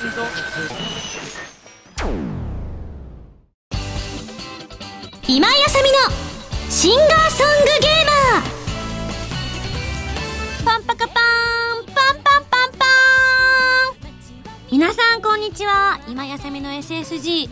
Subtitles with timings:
[0.00, 0.08] 今
[5.46, 5.98] 井あさみの
[6.70, 8.44] シンガーソングゲーマー。
[10.64, 14.12] パンパカパーンパンパンパンパーン。
[14.72, 16.00] 皆さんこんにちは。
[16.08, 17.50] 今井あさみの SSG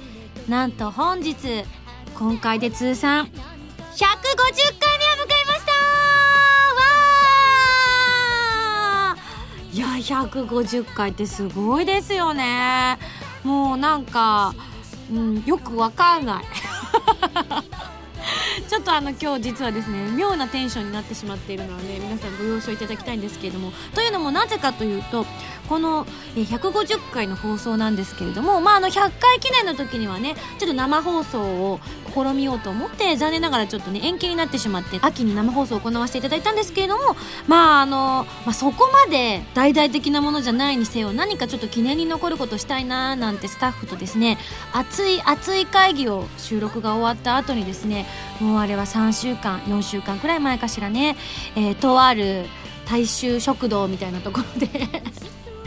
[0.48, 1.36] なんと本日
[2.18, 3.30] 今回で通算150
[4.80, 4.97] 回
[9.78, 12.98] いや150回ってすごいですよね。
[13.44, 14.52] もうなんか、
[15.08, 16.44] うん、よくわかんない。
[18.68, 23.72] ちょっとあの今日実はですね妙なテンションになってしまっているので皆さんご了承いただきたいんですけれども。
[23.94, 25.24] というのもなぜかというと
[25.68, 31.80] この150回の放送なんですけれどもまああの100回記念の時にはねちょっと生放送を
[32.14, 44.38] 試みようと思って残念ながらちょっとね延期になってしまって秋に生放送を行わせていただいたんですけれどもまああの、まあ、そこまで大々的なものじゃないにせよ何かちょっと記念に残ることしたいななんてスタッフとですね
[44.72, 48.06] 熱い熱い会議を収録が終わった後にですね
[48.40, 51.16] もうあれは3週間4週間くらい前かしらね、
[51.56, 52.46] えーとある
[52.88, 54.68] 大衆食堂みたいなところで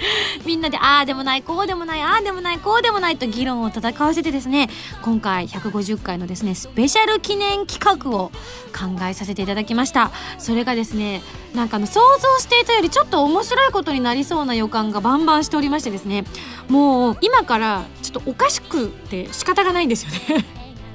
[0.45, 4.69] みんなでああでもないこうでもないああでもないこうでもないと議論を戦わせてですね
[5.01, 8.31] 今回150回のですねスペシャル記念企画を
[8.73, 10.11] 考えさせていただきました。
[10.37, 11.21] それがですね
[11.53, 16.23] なんかあの想像していたよりちょっと面白いことになりそうな予感がバンバンしておりましてですね
[16.69, 20.45] もう今からちょっとおかしくて仕方がないんですよね。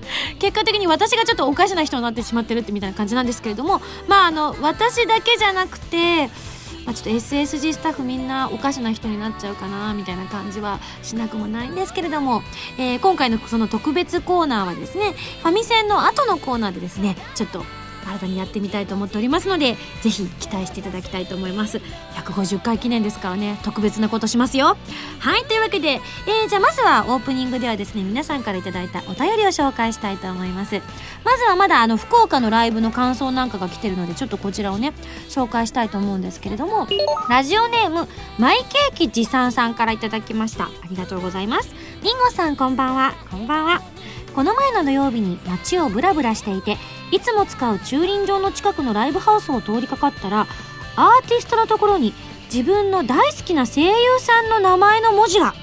[0.38, 6.30] 結果的に私がちょっとおかしな人になってしまってるってみたいな感じなんですけれどもまああの私だけじゃなくて
[6.86, 12.42] まあ、ちょっと SSG スタッフみんなおかしな人になっちゃうかなみたいな感じはしなくもないんですけれども、
[12.78, 17.64] えー今回のその特別コーナーはですねファミセンの後のコーナーでですねちょっと
[18.06, 21.80] 新たにやってみたいと思っておりますのでぜひ期待していただきたいと思います。
[22.14, 24.76] 150回記念ですからね特別なことしますよ。
[25.18, 30.80] はいというわけで、えーじゃあまずはオープニングではですね皆さんからいただいたお便りを紹介したいと思います。
[31.24, 34.92] まずはまだあの福岡のライブの感想なんかが来てるのでちょっとこちらをね
[35.28, 36.86] 紹介したいと思うんですけれども
[37.28, 38.06] ラジオネーム
[38.38, 40.64] マイケーキ持参さんからいただきました。
[40.66, 41.75] ありがとうございます。
[42.02, 43.14] リンゴさんこんばんは。
[43.31, 43.82] こんばんは。
[44.34, 46.76] この前の土曜日に街をブラブラしていて
[47.11, 50.47] いつも使う駐輪場の近くのライブハウスを通りかかったら
[50.97, 52.12] アーティストのところに
[52.53, 55.55] 自分の大好きな声優さんの名前の文字が。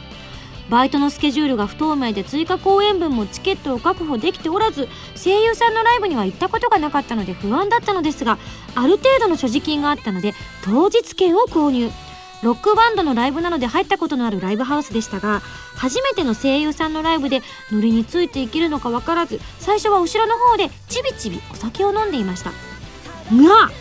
[0.69, 8.37] バイトのスケジュールが不透明で追加公演分もチケットを確保できておらず声優さんのライブには行ったことがなかったので不安だったのですが
[8.73, 10.33] ある程度の所持金があったので
[10.63, 11.91] 当日券を購入。
[12.43, 15.41] ロックバンドのライブなので入ったことのあるライブハウスでしたが
[15.75, 22.51] 初めての声優さんのライブでノリについていけるのか分からず最初は後ろの方でちびちびお酒を飲んでいました。
[22.51, 23.71] が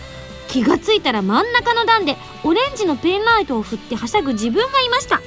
[0.48, 5.20] 気がついたら真ん中の段でオレンジのペンライトを振ってはしゃぐ自分がいました。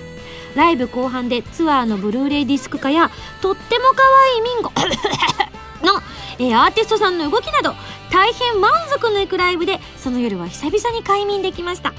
[0.55, 4.71] ライブ後半でツアーのブルーレイディスク化やとっても可愛いミンゴ
[5.83, 6.01] の、
[6.39, 7.75] えーアーティストさんの動きなど
[8.09, 11.93] 大変満足のいくライブでその夜は久々に快眠できました。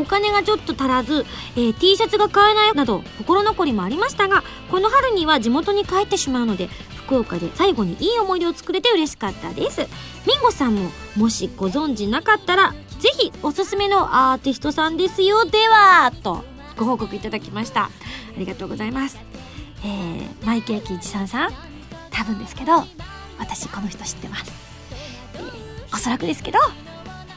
[0.00, 6.68] お金がちょっと足らず、えー T シャツが買えないなど心残りもありましたがこの春には地元に帰ってしまうので
[7.06, 9.80] 福岡で最後にいい思い出を作れて嬉しかったです。
[10.26, 15.44] ミンゴさんももしご存知なかったらぜひおすすめのアーティストさんですよ。
[15.44, 16.44] ではと
[16.76, 17.84] ご報告いただきました。
[17.84, 17.90] あ
[18.36, 19.18] りがとうございます。
[19.82, 21.50] えー、マイケーキ持参さん
[22.10, 22.84] 多分ですけど
[23.38, 24.52] 私この人知ってます、
[25.34, 26.58] えーおそらくですけど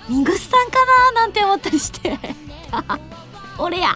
[0.07, 0.85] ミンゴスさんか
[1.15, 2.19] ななんて思ったりして。
[3.57, 3.95] 俺や。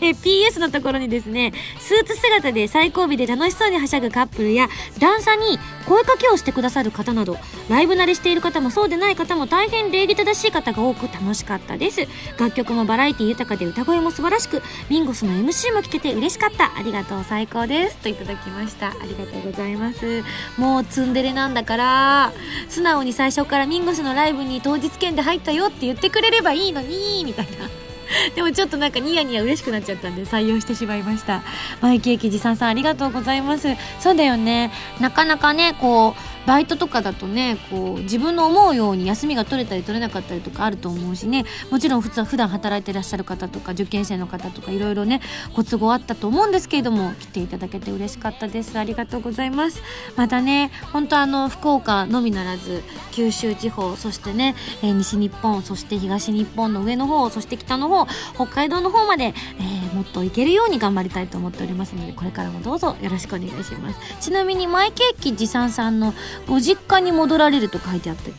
[0.00, 4.68] え PS のところにですねスーツ姿で最後尾で楽しそうにはしゃぐカップルや
[4.98, 7.36] 段差に声かけをしてくださる方など
[7.68, 12.06] ライブ慣れしている方もそうでない方も大変礼儀正しい方が多く楽しかったです。
[12.38, 16.76] 楽曲もバラエティ豊かで歌声も素晴らしくミンゴスの MC も聞けて嬉しかった。
[16.76, 17.96] ありがとう最高です。
[17.96, 18.88] といただきました。
[18.88, 20.22] ありがとうございます。
[20.58, 22.32] もうツンデレなんだから
[22.68, 27.91] 素直に最初からミンゴスのライブに当日券で入ったよって言ってくれればいいのにみたいな。
[28.34, 31.42] でもちょっとなんかニヤニヤ嬉しくなっちゃったんで採用してしまいました。
[31.80, 33.68] マイケーキ持参さんありがとうございます。
[34.00, 34.70] そうだよね。
[35.00, 41.44] なかなかねこうバイトとかだとねこう自分の思うように休みが取れたり取れなかったりとかあると思うしね。
[41.70, 45.20] もちろん普通普段働いてらっしゃる方とか受験生の方とかいろいろね
[45.54, 48.78] ご都合あったと思うんですけれども来ていただけて嬉しかったです。
[48.78, 49.82] ありがとうございます。
[50.16, 63.98] またね本当あの福岡のみならず九州地方そしてね、えー西日本そして東日本の上の方そして北の方北海道の方まで、えーもっといけるように頑張りたいと思っておりますのでこれからもどうぞよろしくお願いします。
[64.20, 66.14] ちなみにマイケーキ持参さんの
[66.46, 68.36] ご実家に戻られると書いてあったけど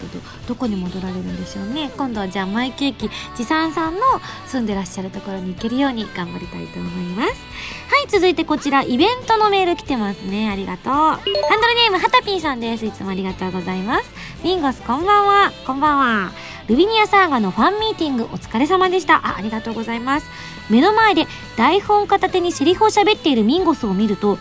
[0.48, 1.92] どこに戻られるんでしょうね。
[1.98, 4.01] 今度はじゃあマイケーキ持参さんの
[4.48, 7.30] 住んでらっしゃるところに行けるように頑張りたいと思います。
[7.30, 10.50] はい続いてこちらイベントのメール来てますね。
[10.50, 10.94] ありがとう。
[10.94, 12.86] ハンドルネームはたぴーさんです。
[12.86, 14.10] いつもありがとうございます。
[14.44, 15.51] ミンゴスこんばんは。
[15.66, 16.31] こんばんは。
[16.68, 19.16] ルビニアサーガのファンミーティングお疲れ様でした。
[19.18, 20.28] あありがとうございます。
[20.69, 24.38] 目の前で台本片手にセリフを喋っているミンゴスを見ると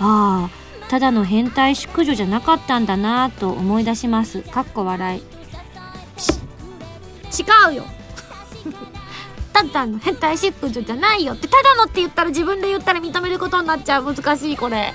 [0.00, 0.61] ああ
[0.92, 4.42] ただの変態淑女じゃなかったんだなと思い出します。
[4.42, 5.20] かっこ笑い。
[5.20, 5.24] 違
[7.72, 7.84] うよ。
[9.54, 14.14] ただの変態淑女じゃないよってただのって言ったら自分で言ったら認めることになっちゃう。
[14.14, 14.92] 難しいこれ。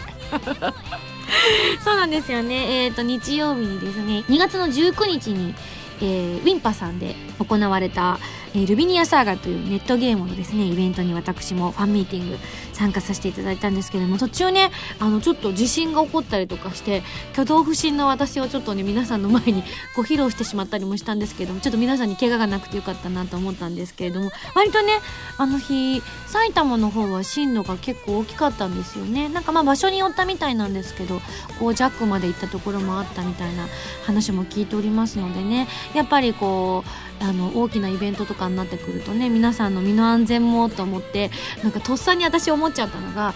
[1.84, 2.84] そうなんですよね。
[2.84, 5.56] えっ、ー、と日曜日にですね2月の19日に
[6.00, 8.20] えー、ウィンパさんで行われた、
[8.54, 12.38] えー、ルビニアサーガというネットゲームのですねイベントに私もファンミーティング
[12.74, 14.70] 参加させていただいたんですけれども途中ね
[15.00, 17.02] あのちょっと地震が起こったりとかして
[17.34, 19.64] 挙動不審な私をちょっとね皆さんの前に
[19.96, 24.94] こう披露してしまったりもしたんですけれどもちょっと皆さんに怪我がなくてよかったなと思ったんですけれども割とね
[25.38, 29.30] あの日埼玉の方は震度が結構大きかったんですよね。
[29.30, 31.22] なんかまあ場所によったみたいなんですけど
[31.60, 33.68] こうジャックまで行ったところもあったみたいな
[34.06, 41.32] 話も聞いておりますのでねやっぱりこうあの大きなイベントとかになってくるとね皆さんの身の安全もと思って
[41.64, 43.34] なんかとっさに私思っちゃったのが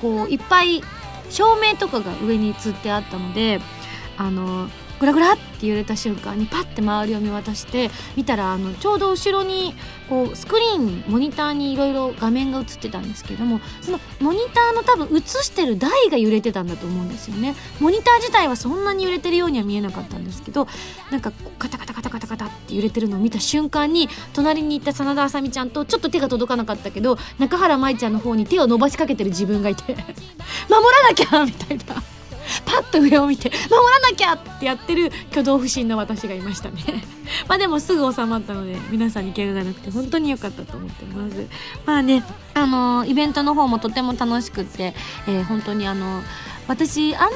[0.00, 0.82] こういっぱい
[1.28, 3.60] 照明とかが上につってあったので
[4.16, 4.68] あの
[5.00, 9.74] グラグラって揺れた瞬間にパッて周りを見渡して見たらあのちょうど後ろに
[10.10, 20.68] こうスクリーンモニターにいろいろ画面が映ってたんですけどもそのモニターの多分映してる台が揺れてたんだと思うんですよねモニター自体はそんなに揺れてるようには見えなかったんですけど
[21.10, 29.94] なんかカタカタカタカタカタって揺れてるのを見た瞬間に隣に行った真田あさみちゃんとちょっと手が届かなかったけど中原舞ちゃんの方に手を伸ばしかけてる自分がいて
[30.68, 32.19] 守らなきゃみたいな。
[32.64, 36.82] パッと上を見て守らなきゃってやってる挙動不審な私がいましたね。
[37.48, 41.46] まあでもすぐ収まったので皆さんに怪我がなくて本当に良かったと思ってます。
[41.86, 44.94] まあねあのイベントの方もとても楽しくって、
[45.26, 46.22] えー、本当にあの
[46.68, 47.34] 私あんまりね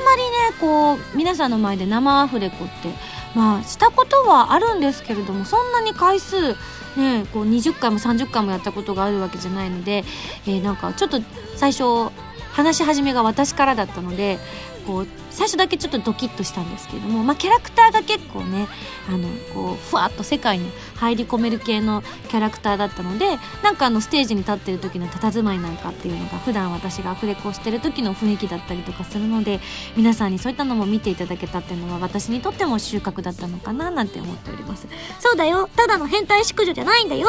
[0.60, 2.90] こう皆さんの前で生アフレコって
[3.34, 6.54] まあしたことはあるんですけれどもそんなに回数
[6.96, 10.04] ねこう20回も30回もやったことがあるわけじゃないので、
[10.46, 11.20] えー、なんかちょっと
[11.56, 12.12] 最初
[12.52, 14.38] 話し始めが私からだったので
[14.86, 18.68] こう最初だけちょっとドキッとしたんですけれども、まあ、キャラクターが結構ね
[19.08, 29.60] あのこうふわっと世界に入り込める系のキャラクターだったのでなんかあのステージに立ってる時の佇まいなんかっていうのが普段私がアフレコしてる時の雰囲気だったりとかするので
[29.96, 34.86] 皆さんにそういったのも見ていただけたっていうのは私にとっても収穫だったのかななんて思っております。
[35.18, 35.68] そうだよ。
[35.76, 37.26] ただの変態淑女じゃないんだよ。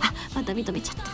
[0.00, 1.04] あまた認めちゃった。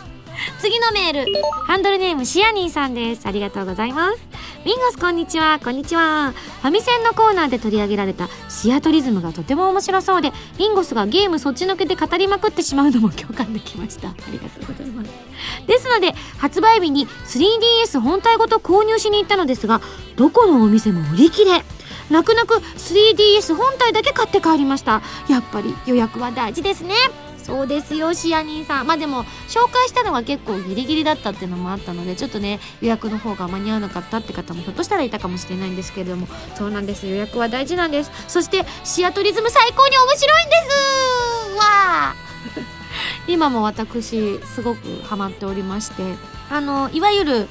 [0.59, 1.31] 次のメール。
[1.65, 3.25] ハンドルネームシアニーさんです。
[3.25, 4.19] ありがとうございます。
[4.65, 5.59] ミンゴスこんにちは。
[5.61, 6.31] こんにちは。
[6.31, 14.07] ファミセンのコーナーで取り上げられたシアトリズムがとても面白そうでミンゴスがゲームそっちのけで語りまくってしまうのも共感できました。
[14.07, 15.09] ありがとうございます。
[15.67, 19.81] ですので発売日に 3DS 本体ごと購入しに行ったのですが
[20.15, 21.61] どこのお店も売り切れ。
[22.09, 25.01] 泣く泣く 3DS 本体だけ買って帰りました。
[25.27, 26.95] やっぱり予約は大事ですね。
[27.43, 28.87] そうですよシアニーさん。
[28.87, 36.27] まあでも紹介したのが結構ギリギリだったっていうのもあったのでちょっとね予約の方が間に合わなかったって方もひょっとしたらいたかもしれないんですけれども。
[36.55, 37.07] そうなんです。
[37.07, 38.11] 予約は大事なんです。
[38.27, 40.55] そしてシアトリズム最高に面白いんで
[41.51, 41.57] す。
[41.57, 42.15] わあ。
[43.27, 46.03] 今も私すごくハマっておりまして。
[46.49, 47.47] あのいわゆる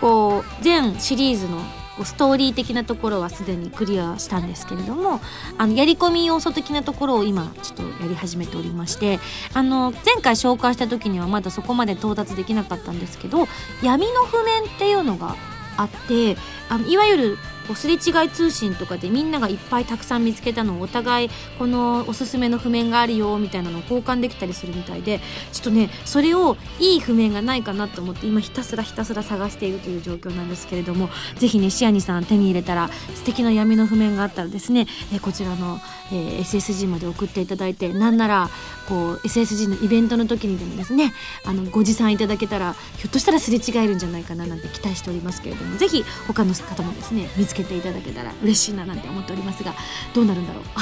[0.00, 1.62] こう全シリーズの
[2.04, 5.20] ストーリー的なところはすでにクリアしたんですけれども
[5.58, 9.18] あのやり込み要素的なところを今ちょっとやり始めておりまして
[9.54, 13.48] あの前回紹介した時にはまだそこまで到達できなかったんですけど
[13.82, 15.36] 闇の譜面っていうのが
[15.76, 16.36] あって
[16.68, 25.20] あのいわゆるこうすれ違い通信とかでみんながいっぱいたくさん見つけたのをお互いこのおすすめの譜面があるよみたいなのを交換できたりするみたいで
[25.52, 35.78] ちょっとねそれをいい譜面がないかなと思って今ひたすらひたすら探しているという状況なんですけれどもぜひねシアニさん手に入れたら素敵な闇の譜面があったらですね、えこちらの、
[36.12, 38.50] え、SSG まで送っていただいてなんなら
[38.88, 41.12] こう SSG のイベントの時にでもですね
[41.44, 49.74] あのご持参いただけたらひょっとしたらすれ違えるんじゃないかななんて期待しておりますけれどもぜひ他の方もですね見つけていただけたら嬉しいななんて思っておりますが
[50.14, 50.64] どうなるんだろう？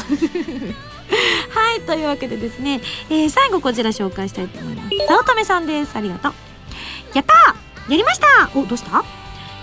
[1.59, 2.81] はいというわけでですね、
[3.11, 4.89] えー、最後こちら紹介したいと思います。
[5.07, 5.93] 早乙女さんです。
[5.97, 6.33] ありがとう。
[7.15, 7.35] やった
[7.91, 9.05] やりましたおどうした？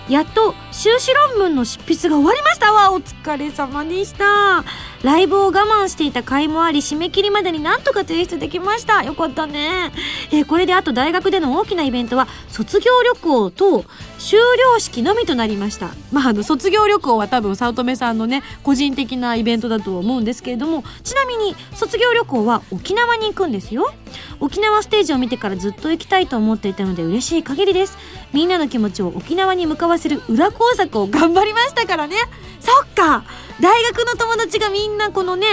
[0.08, 2.72] やっと修士論文の執筆が終わりました。
[2.72, 4.64] わお疲れ様でした
[5.02, 9.02] ライブを我慢していた甲斐もあり締め切りまでになんとか提出できました。
[9.02, 9.92] よかったね、
[10.30, 13.84] え、これであと大学での大きなイベントは卒業旅行と
[14.18, 15.90] 修了式のみとなりました。
[16.12, 23.92] まああの卒業旅行は多分早乙女さんのね個人的なイベントだと思うんですけれどもちなみに卒業旅行は沖縄に行くんですよ。
[24.38, 27.98] 沖縄ステージを見てからずっと行きたいと思っていたので嬉しい限りです。
[28.32, 32.16] みんなの気持ちを沖縄に向かわせる裏工作を頑張りましたからね。
[32.60, 33.24] そっか。
[33.62, 35.46] 大学の友達がみんなこのね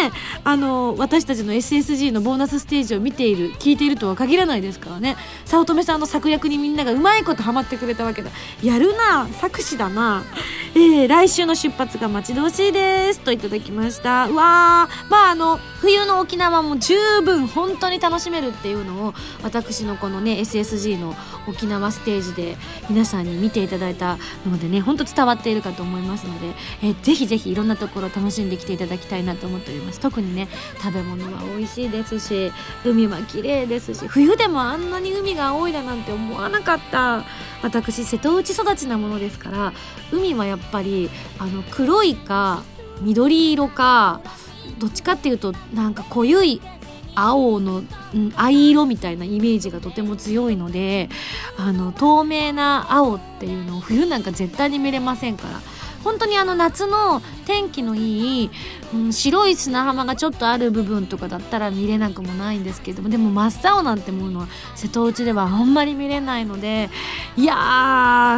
[0.43, 5.15] あの私たちの SSG のボーナスステージを見ている聞いているとは限らないですからね。
[5.45, 8.31] 早乙女さんの作役にみんながうまいことハマってくれたわけだ。
[8.63, 10.23] やるな作詞だな。
[10.73, 14.27] えー、来週の出発が待ち遠しいですといただきました。
[14.27, 15.09] うわー。
[15.11, 19.13] まああの冬の沖縄も十分本当に楽しめるっていうのを
[19.43, 21.15] 私のこのね SSG の
[21.47, 22.57] 沖縄ステージで
[22.89, 29.99] 皆さんに見ていただいたのでね本当伝わっているかと思いますので、えー、ぜひぜひいろんなところ楽しんできていただきたいなと思っております。
[29.99, 30.47] 特にね
[30.81, 32.51] 食べ物は美味しいですし
[32.85, 37.25] 海は綺麗ですし冬でもあんなに海が青いだなんて思わなかった。
[37.61, 39.73] 私瀬戸内育ちなものですから
[40.11, 42.63] 海はやっぱりあの黒いか
[43.01, 44.21] 緑色か
[44.77, 46.61] どっちかっていうとなんか濃ゆい
[47.15, 51.09] 青の、うん、藍色みたいなイメージがとても強いので
[51.57, 55.59] あの透明な青っていうのを冬なんか絶対に見れませんから
[56.03, 58.51] 本当にあの夏の天気のいい、
[58.93, 66.89] うん、白い砂浜がちょっとある部分とかだったら見れなくもないんですけどもでも真っ青なんてものは瀬戸内ではあんまり見れないので
[67.37, 67.55] いや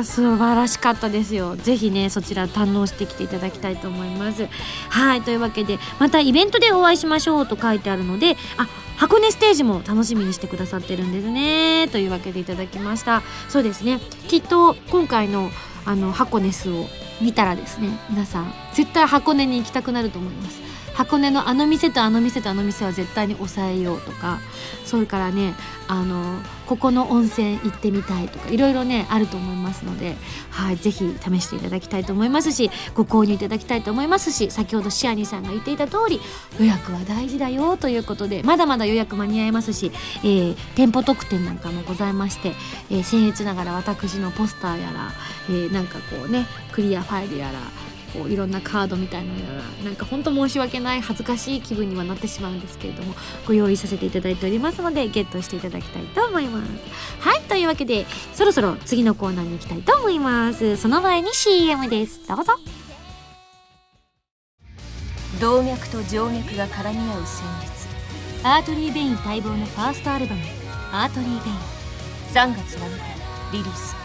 [0.01, 1.55] ー素晴らしかったですよ。
[1.55, 4.47] ぜひねそちら堪能してきていただきたいと思います。
[4.89, 11.87] はいというわけでまたイベントでお会いしましょうと書いてあるのであ箱根ステージも楽しみにしてくださってるんですね。
[11.91, 13.23] というわけでいただきました。
[13.49, 13.99] そうですね。
[14.27, 15.49] きっと今回の
[15.85, 16.85] あの箱根スを
[17.21, 20.61] 見たらですね皆さん絶対箱根に行きたくなると思います。
[20.93, 24.39] 箱根のあの店とあの店とあの店は絶対に抑えようとか
[24.85, 25.53] それからね
[25.87, 26.39] あの
[26.71, 30.15] ここの温泉行ってみたいとかいろいろねあると思いますので、
[30.51, 36.21] はい、ぜひ試していただきたいと思いますしご購入いただきたいと思いますし先ほどシアニさんが言っていた通り
[36.61, 39.91] 予約は大事だよということでまだまだ予約間に合いますし、
[40.23, 42.53] えー、店舗特典なんかもございまして、
[42.89, 45.11] えー、僭越ながら私のポスターやら、
[45.49, 47.59] えー、なんかこうねクリアファイルやら
[48.13, 53.13] こういろんなカードみたいなのがなんか本当申し訳ない恥ずかしい気分にはなってしまうんですけれども
[53.47, 56.69] ご用意させていただいておりますのでゲットしていただきたいと思います。
[57.19, 60.77] はいというわけでそろそろ次のコーナーに行きたいと思います。
[60.77, 62.53] その前に CM ですどうぞ。
[65.39, 67.81] 動脈と静脈が絡み合う旋律。
[68.43, 74.00] ARTERY VEIN待望のファーストアルバム「ARTERY VEIN」3月7日リリース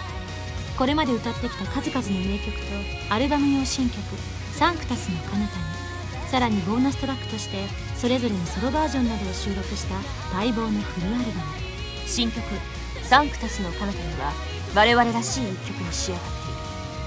[0.76, 3.98] これまで歌ってきた数々の名曲とアルバム用新曲
[4.52, 7.66] 「サンクタスの彼方にさらにボーナストラックとして
[7.96, 9.94] それぞれのソロバージョンなどを収録した
[10.36, 11.66] 待望のフルアルバム。
[12.06, 12.42] 新曲
[13.08, 14.32] 「サンクタスの彼方には
[14.74, 16.24] 我々らしい一曲に仕上がっ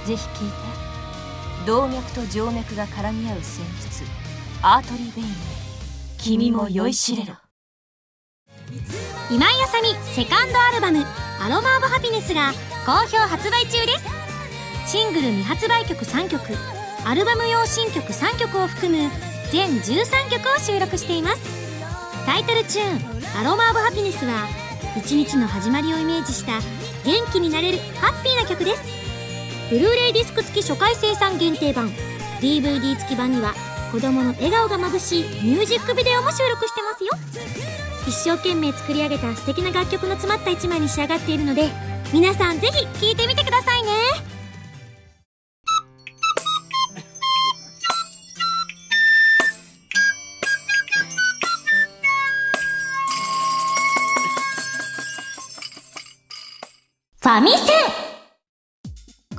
[0.05, 0.17] ている。
[0.17, 1.65] ぜひ聴いて。
[1.67, 4.03] 動脈と静脈が絡み合う旋律。
[4.61, 5.27] アートリー・ベイン
[6.17, 7.35] 君も酔いしれろ。
[9.29, 11.05] 今井あさみセカンドアルバム
[11.39, 12.51] 「アロマ・オブ・ハピネス」が
[12.89, 14.00] 好評発売中で
[14.88, 14.91] す。
[14.91, 16.41] シングル未発売曲3曲
[17.05, 19.12] アルバム用新曲3曲を含む
[19.51, 22.25] 全13曲を収録しています。
[22.25, 22.98] タイトルチューン
[23.39, 24.48] 「アロマ・オブ・ハピネス」は
[24.98, 26.53] 一日の始まりをイメージした
[27.05, 28.81] 元気になれるハッピーな曲です。
[29.69, 31.93] ブルーレイディスク付き初回生産限定版
[32.41, 33.53] DVD 付き版には
[33.91, 37.12] 子供の笑顔がまぶしいミュージックビデオも収録してますよ。
[38.08, 41.69] 一生懸命作り上げた素敵な楽曲の詰まった一枚に仕上がっているので
[42.11, 43.89] 皆さんぜひ聞いてみてくださいね。
[57.21, 57.55] ファミセ
[58.05, 58.08] ン。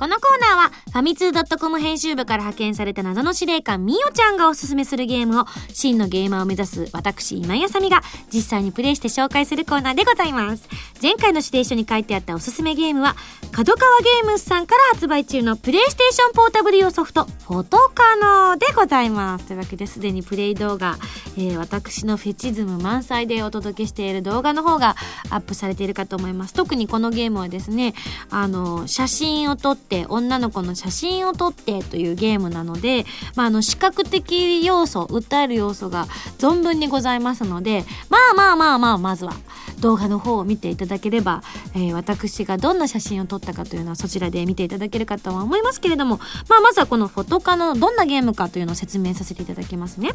[0.01, 8.01] このコーナーはファミツー .com 編集部から派遣された謎の司令官みおちゃんがおすすめするゲームを真のゲーマーを目指す私今井あさみが
[8.33, 10.67] 実際にプレイして紹介するコーナーでございます
[10.99, 13.15] 前回の指定書に書いてあったおすすめゲームは
[13.51, 18.15] 角川ゲームスさんから発売中のプレイステーションポータブル用ソフトフォトカ
[18.49, 20.97] ノでございますというわけですでにプレイ動画、
[21.37, 24.95] えー、私のフェチズム満載でお届けしている動画の方が
[25.29, 27.93] アップされているかと思います特にこのゲームはですね
[28.31, 33.03] あの写真を撮ってって女の子の写真を撮ってというゲームなので、
[33.35, 36.05] まあ、あの視覚的要素訴える要素が
[36.37, 39.33] 存分にございますのでまあまあまあまあまずは
[39.81, 41.43] 動画の方を見ていただければ、
[41.73, 50.11] えー、私がどんな写真を撮ったかというのはそちらで見ていただけるかとは思いますけれども、まあ、まずはこのフォトカのどんなゲームかというのを説明させていただきますね。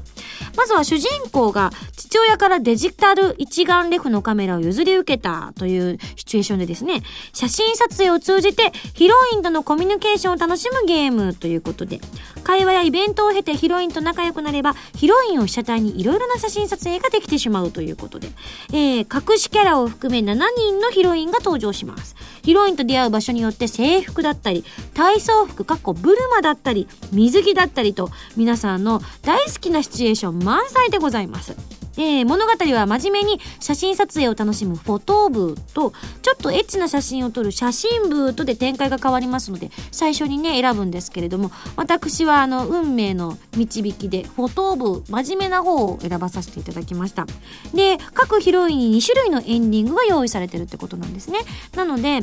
[0.56, 7.02] まずは主人公が父親からデジタル一眼レフのカメラを譲り受けたというシチュエーションでですね、
[7.32, 11.98] 写真撮影を通じてヒロインとのコミュニケーションを楽しむゲームということで、
[12.44, 18.28] 会話やイベントを経てヒロインと仲良くなれば、ヒロインを被写体にいろいろな写真撮影ができてしまうということで、
[18.72, 22.14] えー、隠しキャラを含め7人のヒロインが登場します。
[22.44, 31.56] ヒロインと出会う場所によって制服だったり、体操服、かっこブルマだったり、水着だったりと、皆さんの大好きなシチュエーション満載でございます。
[31.96, 47.26] えー、物語は真面目に写真撮影を楽しむフォト部とちょっとエッチな写真を撮る写真部とで展開が変わりますので最初にね選ぶんですけれども私はあの運命の導きでフォト部真面目な方を選ばさせていただきました。
[47.74, 51.38] で各ヒロインに2種類のエンディングが用意されてるってことなんですね。
[51.74, 52.20] なので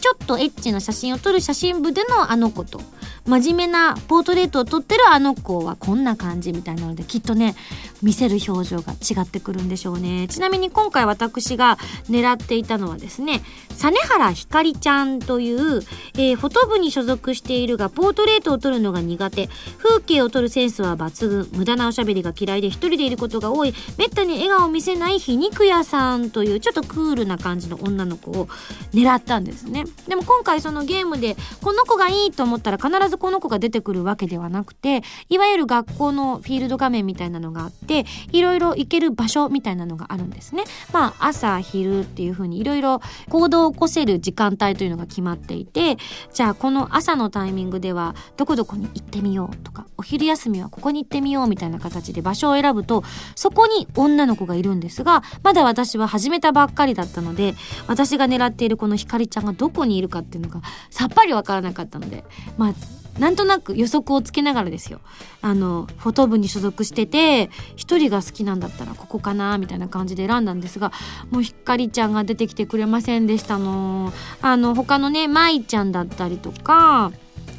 [0.00, 2.80] ちょっとエッチな写真を撮る写真部でのあの子と
[3.26, 7.56] 真面目なポートレートを撮ってるあの子はこんな感じみたいなのできっとね
[8.02, 10.28] 見せる表情が違ってくるんでしょうね。
[10.28, 11.76] ちなみに今回私が
[12.08, 15.82] 狙っていたのはですね実原ひかりちゃんという、
[16.14, 19.48] えー、フォト部に所属しているがポートレートを撮るのが苦手。
[19.78, 21.48] 風景を撮るセンスは抜群。
[21.52, 23.74] 無駄なおしゃべりが嫌いで一人でいることが多い。
[23.98, 28.46] めったに笑顔を見せない皮肉屋さんというちょっとクールな感じの女の子を
[28.92, 29.85] 狙ったんですね。
[30.08, 40.64] でも今回そのゲームでこの子がいいと思ったら必ずこの子が出てくるわけではなくていわゆる学校のフィールド画面みたいなのがあっていろいろ行ける場所みたいなのがあるんですね。
[40.92, 45.96] まあ朝昼っていう風にいろいろ行動を起こせる時間帯というのが決まっていて
[46.32, 53.02] じゃあこの朝のタイミングではどこどこに行ってみようとかお昼休みはここに行ってみようみたいな形で場所を選ぶと
[53.34, 57.54] そこに女の子がいるんですがまだ私は始めたばっかりだったので
[57.86, 62.24] 私が狙っているこのひかりちゃんがどこにいるかっていうのがさっぱりわからなかったので
[62.56, 62.74] まあ
[63.18, 65.00] なんとなく予測をつけながらですよ。
[65.40, 70.92] あのフォト部に所属してて一人が好きなんだったらここかなみたいな感じで選んだんですが
[71.30, 74.12] もうひかりちゃんが出てきてくれませんでしたの。
[74.42, 77.12] あの他のねまいちゃんだったりとか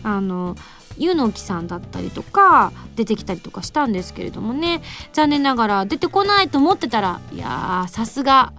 [0.04, 0.56] あの
[1.00, 4.82] ゆのきさんだったりとか出てきたりとかしたんですけれどもね。
[5.14, 8.54] 残念ながら出てこないと思ってたらいやさすが。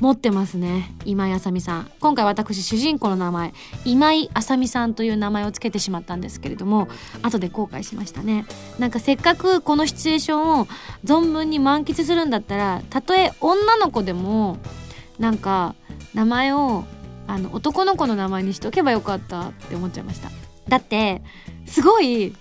[0.00, 0.94] 持ってますね。
[1.06, 1.90] 今井あさみさん。
[2.00, 3.54] 今回私主人公の名前
[3.86, 6.88] 今井あさみさんという名前を付けてしまったんですけれども
[7.22, 8.44] 後で後悔しましたね。
[8.78, 10.66] なんかせっかくこのシチュエーションを
[11.04, 14.58] 存分に満喫するんだったらたとえ女の子でも
[15.18, 15.74] なんか
[16.12, 16.84] 名前を
[17.26, 20.30] あの男の子の名前にしておけばよかったって思っちゃいました。
[20.68, 21.22] だって
[21.64, 22.34] すごい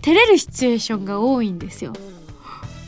[0.00, 1.92] 照れるシチュエーションが多いんですよ。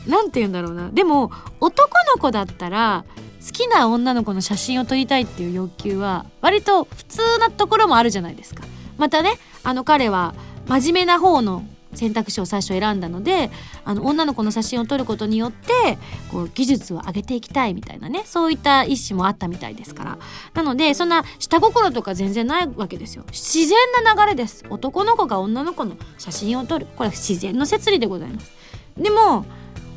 [0.07, 0.89] なんて言うんだろうな。
[0.89, 3.05] でも男の子だったら
[3.47, 8.63] 好きな女の子の写真を撮りたいっていう欲求は割と普通なところもあるじゃないですか。
[8.97, 10.35] またねあの彼は
[10.67, 13.49] 真面目な方の選択肢を最初選んだので
[13.85, 15.97] あの女の子の写真を撮ることによって
[16.29, 20.17] こう技術を上げていきたいみたいなねそういった意思もあったみたいですから。
[20.53, 23.23] なのでそんな下心とか全然ないわけですよ。
[23.31, 24.65] 自然な流れです。
[24.69, 26.85] 男の子が女の子の写真を撮る。
[26.97, 28.51] これは自然の摂理でございます。
[28.97, 29.45] でも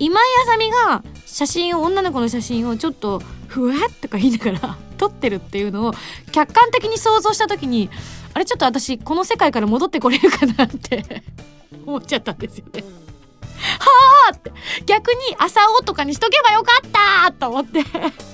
[0.00, 5.94] 今井あさみが写真を女の子の写真をちょっとふわっとか言いながら 撮ってるっていうのを
[6.32, 7.90] 客観的に想像した時に
[8.32, 11.22] あれちょっと私この世界から戻ってこれるかなって
[11.86, 12.82] 思っちゃったんですよね。
[12.82, 14.52] はあって
[14.86, 16.90] 逆に朝おとかにしとけばよかっ
[17.26, 17.84] たと思って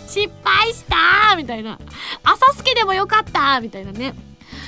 [0.07, 1.81] 失敗したみたいな
[2.23, 4.15] 朝好きでもよかったみたいなね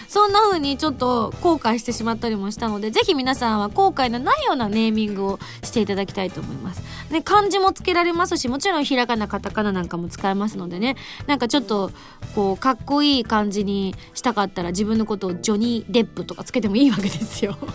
[0.08, 6.82] そんな風にちょっと後悔してしまったりもしたので、ぜひ皆さんは後悔のないようなネーミングをしていただきたいと思います。
[7.12, 11.90] ね、漢字もつけられますし、もちろんひらがな、カタカナなんかも使えますのでね、なんかちょっと、
[12.34, 17.56] こう、かっこいい感じにしたかったら自分のことをジョニー・デップとかつけてもいいわけですよ。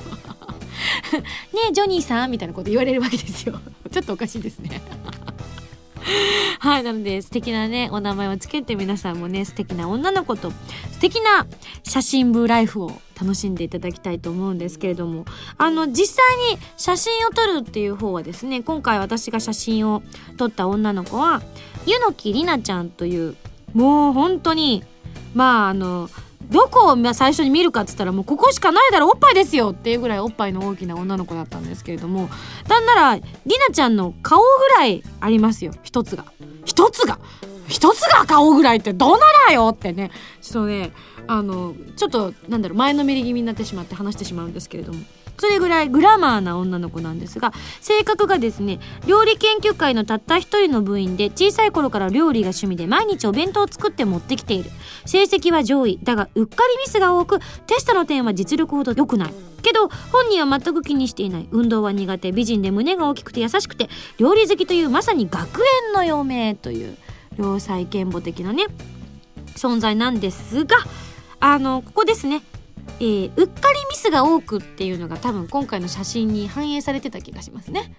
[1.53, 3.59] ねえ、ジョニーさんみたいなこと言われるわけですよ。
[3.91, 4.81] ちょっとおかしいですね。
[6.59, 10.51] はい、なので素敵なね、お名前をつけて皆さんもね、素敵な女の子と
[10.91, 11.47] 素敵な
[11.83, 15.25] 写真部ライフを楽しんでいただきたいと思うんですけれども、
[15.57, 20.03] あの、実際に写真を撮るっていう方はですね、今回私が写真を
[20.37, 21.41] 撮った女の子は、
[21.85, 23.35] 湯の木里奈ちゃんという、
[23.73, 24.83] もう本当に
[25.33, 26.09] まああの
[26.53, 32.29] どこを最初に見るかっつったらもうここしかないだろおっぱいですよっていうぐらいおっぱいの大きな女の子だったんですけれども
[32.69, 33.23] なんならり
[33.67, 36.25] なちゃんの顔ぐらいありますよ一つが。
[36.65, 37.19] 一つが？
[37.67, 40.11] 一つが顔ぐらいってどうならよってね。
[40.41, 40.91] ちょっとね
[41.27, 44.99] あのちょっとなんだろう前のめり気味になってしまって話してしまうんですけれども。
[45.37, 54.69] それぐらいグラマーな女の子なんですが性格がですね料理研究会のたった一人の部員で小さい頃から料理が趣味で毎日お弁当を作って持ってきている。
[55.05, 55.99] 成績は上位。
[56.03, 59.33] だがうっかりミスが多くテストの点は実力ほど良くない。
[59.61, 61.47] けど本人は全く気にしていない。
[61.51, 62.31] 運動は苦手。
[62.31, 66.97] 美人で胸が大きくて優しくて料理好きというまさに学園の嫁という
[67.37, 68.65] 良妻賢母的なね
[69.55, 70.77] 存在なんですが
[71.39, 72.41] あのここですね。
[72.99, 77.93] えー、うっかりミスが多くっていうのが多分今回の写真に反映されてた気がしますね。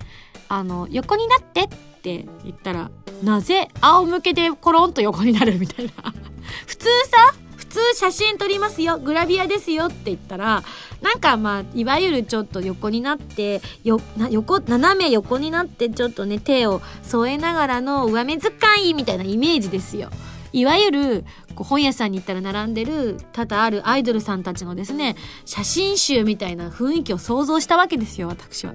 [0.48, 1.68] あの横になってっ
[2.02, 2.90] て言ったら
[3.22, 5.92] なぜ仰向けでコロンと横になるみたいな
[6.66, 10.62] 普通さ普通写真撮りますよグラビアですよって言ったら
[11.00, 18.52] なんかまあいわゆるちょっと横になってよな横斜め横になってちょっとね手を添えながらの上目遣
[18.84, 20.10] いみたいなイメージですよ。
[20.54, 21.24] いわゆる
[21.56, 28.74] こう本屋さんに行ったら並んでる多々あるアイドルさんたちのですね写真集みたいな雰囲気を想像したわけですよ私は。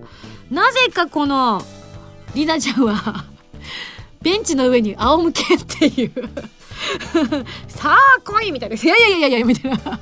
[0.52, 1.62] なぜかこの
[2.36, 3.24] りなちゃんは
[4.22, 6.12] ベンチの上に仰向けっていう
[7.68, 10.00] さあ来いみたいな「いやいやいやいや」みたいな「取る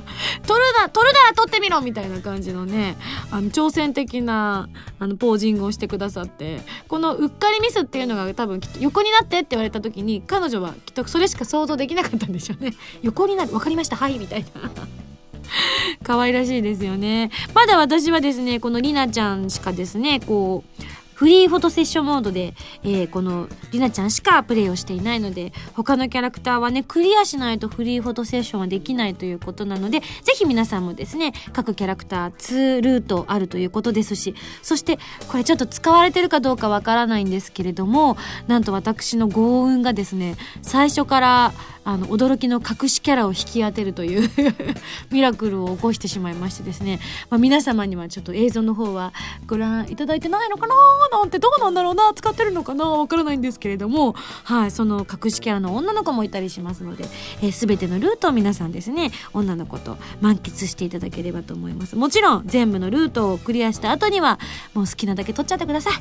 [0.80, 2.98] な取るな取ってみろ」みたいな感じのね
[3.32, 6.62] あの挑戦的なあのポージングをしてくださって。
[6.88, 12.74] このうっかりミスっていうのが多分きっと横になってって言われた時に彼女はきっとそれしか想像できなかったんでしょうね。
[13.02, 14.72] 横になる分かりましたはいみたいな。
[16.04, 17.32] 可愛らしいですよね。
[17.54, 20.84] まだ私はですねこのりなちゃんしかですねこう
[21.18, 22.54] フリーフォトセッションモードで、
[22.84, 41.54] えー、このりなちゃんしかプレイをしていないので、他のキャラクターはね、クリアしないとフリーフォトセッションはできないということなので、ぜひ皆さんもですね、各キャラクター2ルートあるということですし、そして、これちょっと使われてるかどうかわからないんですけれども、なんと私の幸運がですね、最初から、
[41.88, 44.30] あの驚きの隠しキャラを引き当てるという
[45.10, 49.14] ミラクルを起こしてしまいましてですね、まあ、皆様にはちょっと映像の方は
[49.46, 50.76] ご覧いただいてないのかな
[51.10, 57.06] なんてどうなんだろうな使ってるのかなわからないんですけれども、はい、その隠しキャラの女の子もいたりしますので、
[57.42, 61.96] えー、全てのルートを皆さんですね女の子と満喫していただければと思います。
[61.96, 64.40] もちろん全部のルートをクリアした後には
[64.74, 65.94] もう好きなだけ取っちゃってください。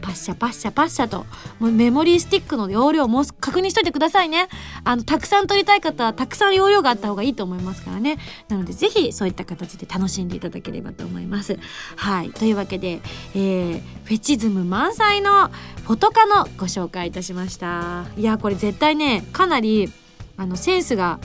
[0.00, 1.26] パッシャパッシャパッシャと
[1.58, 4.48] もうメモリースティックの容量も確認しといてくださいね。
[4.84, 8.18] あのたくさん撮りたい方はたくさん容量があった方がいいと思いますからね。
[8.48, 11.58] なのでぜひそういった形で楽しんでいただければと思います。
[11.96, 12.30] はい。
[12.30, 13.00] というわけで、
[13.34, 15.48] えー、フェチズム満載の
[15.84, 18.06] フォトカのご紹介いたしました。
[18.16, 19.92] いやこれ絶対ねかなり
[20.36, 21.20] あのセンスが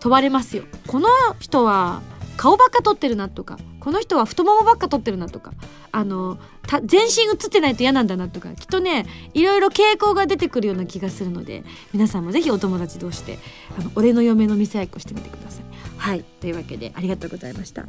[0.00, 0.64] 問われますよ。
[0.86, 2.02] この人は
[2.36, 5.52] 顔ばっか撮ってるなとかこの人は太ももばっか撮ってるなとか
[5.92, 6.38] あの
[6.84, 13.38] 全身映ってないと嫌なんだなとかきっとねいろいろ傾向が出てくるような気がするので皆さんもぜひお友達同士で
[13.78, 15.64] あの俺の嫁の見せ合いっこしてみてください。
[15.96, 16.24] はい。
[16.40, 17.82] というわけでありがとうございました。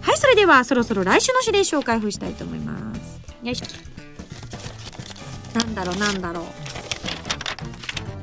[0.00, 3.20] はいそれではそろそろ来週の指令書を開封したいと思います。
[3.42, 3.66] よいしょ。
[5.58, 6.44] なんだろうなんだろう。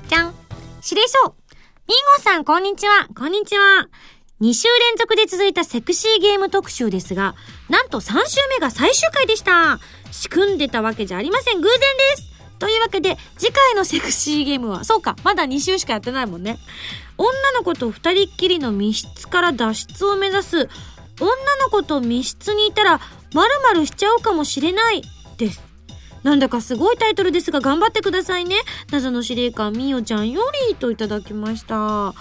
[0.07, 0.33] じゃん。
[0.83, 1.35] 指令書
[1.88, 3.07] ミンゴさんこんにちは。
[3.15, 3.88] こんにちは。
[4.41, 7.36] 2週連続で続いたセクシーゲーム特集ですが、
[7.69, 9.80] なんと3週目が最終回でした。
[10.12, 11.62] 仕組んでたわけじゃありません。
[11.62, 12.36] 偶然です。
[12.60, 16.58] というわけで、次回のセクシーゲームは、そうか、まだ2週しかやってないもんね。
[17.17, 20.69] 女の子と二人っきりの密室から脱出を目指す、
[21.21, 21.30] 女
[21.63, 23.00] の子と密室にいたら、
[23.34, 25.02] まるまるしちゃうかもしれない、
[25.38, 25.62] です。
[26.24, 28.58] なんだかすごいタイトルですが頑張ってくださいね。
[28.91, 32.13] 謎の司令官みおちゃんよりといただきました。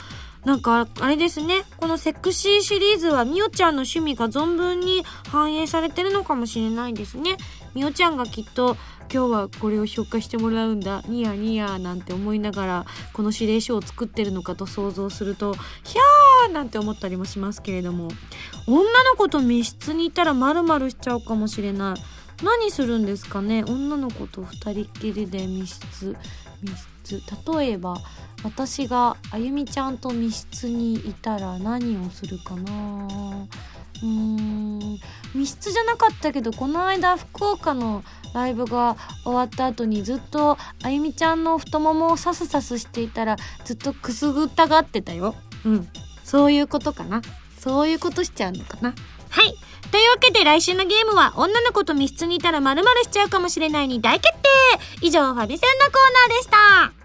[0.45, 1.65] なんか、あれですね。
[1.79, 7.39] このセクシーシリーズはみおちゃんの趣味が存分に反映されてるのかもしれないですね。
[7.75, 8.77] みおちゃんがきっと
[9.13, 11.03] 今日はこれを評価してもらうんだ。
[11.09, 18.09] ニヤニヤなんて思いながらこの指令書を作ってるのかと想像すると、ひゃーなんて思ったりもしますけれども。
[18.67, 22.01] 女の子と密室にいたらまるしちゃうかもしれない。
[22.43, 26.17] 何するんですかね女の子と二人っきりで密室。
[26.63, 27.23] 密室。
[27.53, 27.97] 例えば、
[28.45, 33.49] 私があゆみちゃんと密室にいたら何をするかな。
[34.03, 34.99] うーん。
[35.35, 38.05] 密室じゃなかったけどこの間福岡の
[38.35, 45.35] ライブが終わった後にずっとあゆみちゃんの太ももをサスサスしていたらずっとくすぐったがってたよ。
[45.65, 45.89] うん。
[46.23, 47.23] そういうことかな。
[47.59, 48.95] そういうことしちゃうのかな。
[49.31, 49.55] はい。
[49.91, 54.49] というわけで来週のゲームは女の子と密室にいたら〇〇しちゃうかもしれないに大決定。
[55.01, 57.04] 以上ファビセンのコーナーでした。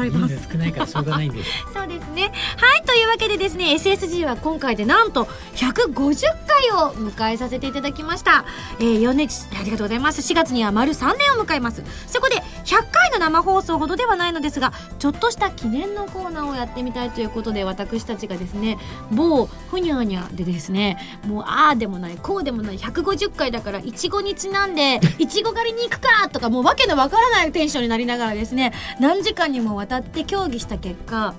[0.00, 0.48] ざいます。
[0.50, 1.50] 少ないからしょうがないんです。
[1.72, 2.32] そうですね。
[2.56, 8.44] はいというわけでですね SSG は今回でなんと150回を迎えさせていただきました、
[8.78, 10.20] えー、4年ありがとうございます。
[10.20, 11.82] 4月には丸3年を迎えます。
[12.06, 18.78] そこで100回の生放送ほどではないのですがちょっとした記念のコーナーをやってみたいということで私たちがですね
[19.12, 31.34] 某ふにゃにゃでですねもうああでもないこうでもない150回だからいちごにちなんで いちご狩りに行くかとかもうわけのわからないテンションになりながらですね何時間にもわたって協議した結果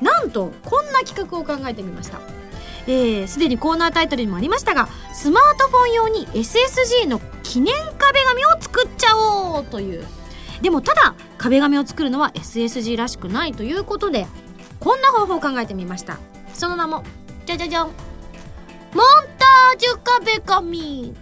[0.00, 2.18] なんとこんな企画を考えてみました。
[2.18, 10.06] すで、えー、にコーナータイトルにもありましたがスマートフォン用に SSG の記念壁紙を作っちゃおうという
[10.62, 14.26] でもただ壁紙を作るのは SSG らしくないということで
[14.80, 16.18] こんな方法を考えてみました。
[16.52, 17.04] その名も
[17.44, 17.86] じゃじゃじゃん。
[17.86, 17.94] モン
[19.38, 21.14] タージュ壁紙。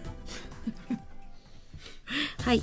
[2.44, 2.62] はい。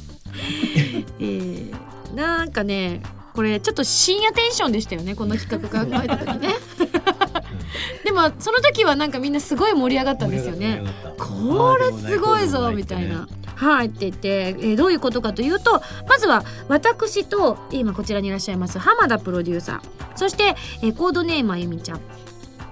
[1.20, 3.02] えー、なんかね
[3.34, 6.56] これちょっと深夜テンションでしたよねこの企画考えた時ね。
[8.04, 10.84] でもその時はなんかみんなすごい盛り上がったんですよね。
[11.18, 13.28] これすごいぞみたいな。
[13.62, 20.18] はいって言って、えー、どういうことかというとまずは私と今こちらにいらっしゃいます浜田プロデューサー。
[20.18, 22.02] そして、えー、コードネームあゆみちゃん。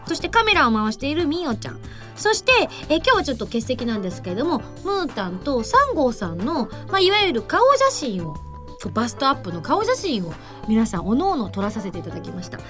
[0.07, 1.79] そしてカメラを回しているみおちゃん。
[2.15, 2.51] そして、
[2.89, 8.35] えー、今日はちょっと欠席なんですけれどもムータンとサンゴーさんの、まあ、いわゆる顔写真を
[8.93, 10.33] バストアップの顔写真を
[10.67, 12.57] 皆さんおのおの撮らさせていただきました。
[12.57, 12.63] で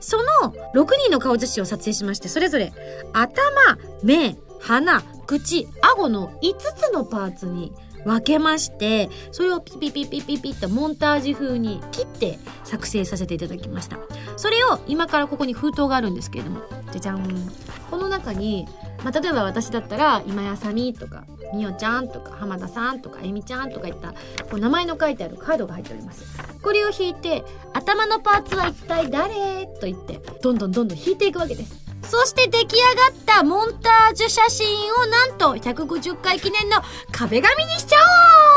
[0.00, 2.72] その6人の顔写真を撮影しましてそれぞれ
[3.12, 3.32] 頭
[4.02, 7.72] 目鼻口顎の5つのパーツに
[8.04, 13.98] 分けましてそれをピピピピピピッとモンタージュ風に切って作成させていただきました。
[14.36, 16.62] それを今からここに封筒があるんですけれども。
[16.90, 17.28] じゃじゃん。
[17.90, 18.66] この中に、
[19.04, 24.16] まあ、例えば私だったら今やさみとかみおちゃんとか浜田さんとかえみちゃんとかいったこ
[24.54, 26.24] う名前の書いてあるカードが入っております。
[26.60, 29.66] これを引いて頭のパーツは一体誰？
[29.78, 31.89] と言ってどんどんどんどん引いていくわけです。
[32.02, 36.76] そして出来上がったモンタージュ写真をなんと150回記念の
[37.12, 37.96] 壁紙にしちゃ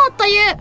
[0.10, 0.58] おうという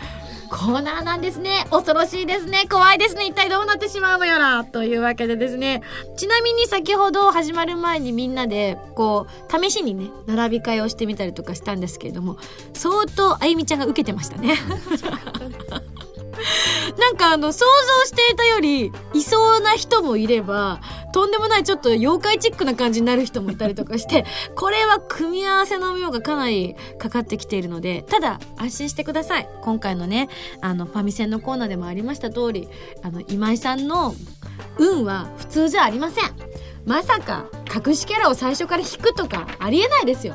[0.52, 1.66] コーナーなんですね。
[1.70, 2.66] 恐ろしいですね。
[2.70, 3.24] 怖いですね。
[3.24, 4.66] 一体どうなってしまうのやら。
[4.66, 5.80] というわけでですね。
[6.18, 12.36] ちなみに先ほど始まる前にみんなで、こう、試しにね、並び替えをしてみたりとかしたんですけれども、
[12.74, 14.58] 相当あゆみちゃんが受けてましたね。
[16.98, 17.66] なんかあの想像
[18.06, 20.80] していたよりいそうな人もいれば
[21.12, 24.24] とんでもないちょっと妖怪チックな感じになる人もいたりとかして
[24.56, 29.48] これは組み合わせの妙がかなりかかってきているのでただ安心してください。
[29.62, 30.28] 今回のね
[30.60, 32.68] あのファミセンのコーナーでもありました通り
[33.02, 34.14] あの今井さんの
[34.78, 36.24] 運は普通じゃありません。
[36.84, 37.46] まさか
[37.86, 40.34] 隠しキャラを最初から引くとかありえないですよ。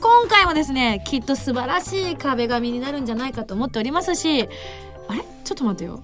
[0.00, 4.48] 今回はですねきっと素晴らしい壁紙になるんじゃないかと思っておりますし
[5.08, 5.24] あれ？
[5.44, 6.02] ちょっと待ってよ。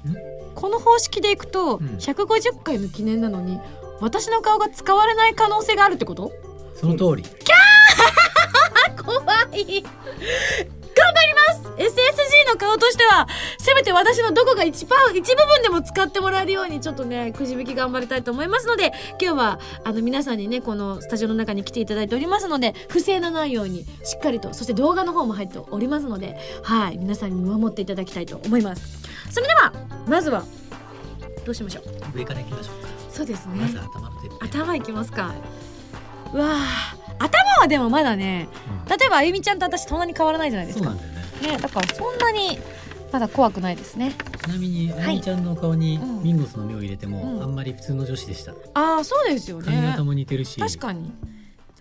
[0.54, 3.58] この方式でいくと150回の記念なのに、
[4.00, 6.32] 私の顔が使われない可能性があるってこと？
[6.74, 7.22] その通り。
[7.22, 9.02] キャー！
[9.04, 9.20] 怖
[9.56, 9.82] い。
[9.82, 13.26] 頑張ります！SSG の顔としては
[13.58, 28.82] せめて私のどこが一番一部分でも使ってもらえるようにちょっとねくじ引き頑張りたいと思いますので今日はあの皆さんにねこのスタジオの中に来ていただいておりますので不正のないようにしっかりとそして動画の方も入っておりますのではい皆さんに見守っていただきたいと思います。
[29.30, 29.72] それでは
[30.06, 30.44] まずは
[31.46, 32.18] どうしましょう？
[32.18, 32.89] 上からいきましょうか
[33.20, 33.60] そうですね。
[33.60, 35.34] まず頭のてっぺん頭いきますか。
[36.32, 38.48] うわあ頭はでもまだね、
[38.86, 38.88] うん。
[38.88, 40.86] 例えばあゆみちゃんと私そんなに変わらないじゃないですか。
[40.86, 41.48] そうなんだよね。
[41.52, 42.58] ねだからそんなに
[43.12, 44.14] まだ怖くないですね。
[44.42, 46.22] ちなみにあゆみちゃんの顔にうん。
[46.22, 47.42] ミンゴスの目を入れても、うん。
[47.42, 48.52] あんまり普通の女子でした。
[48.72, 49.66] ああそうですよね。
[49.66, 50.58] 髪型も似てるし。
[50.58, 51.12] 確かに。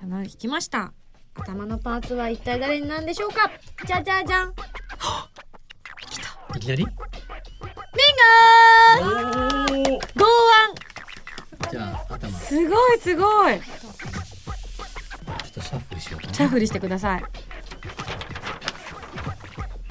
[0.05, 0.91] じゃあ引きました。
[1.35, 3.49] 頭のパーツは一体誰になんでしょうか。
[3.87, 4.53] じゃじゃじゃん。
[6.57, 6.83] いきなり？
[6.85, 6.95] メン
[9.45, 10.25] ガー剛
[11.71, 12.37] じゃあ頭。
[12.37, 13.53] すごいすごい。
[13.55, 13.61] ょっ
[15.53, 16.33] とシャッフルしようかな。
[16.33, 17.23] シャッフルしてください。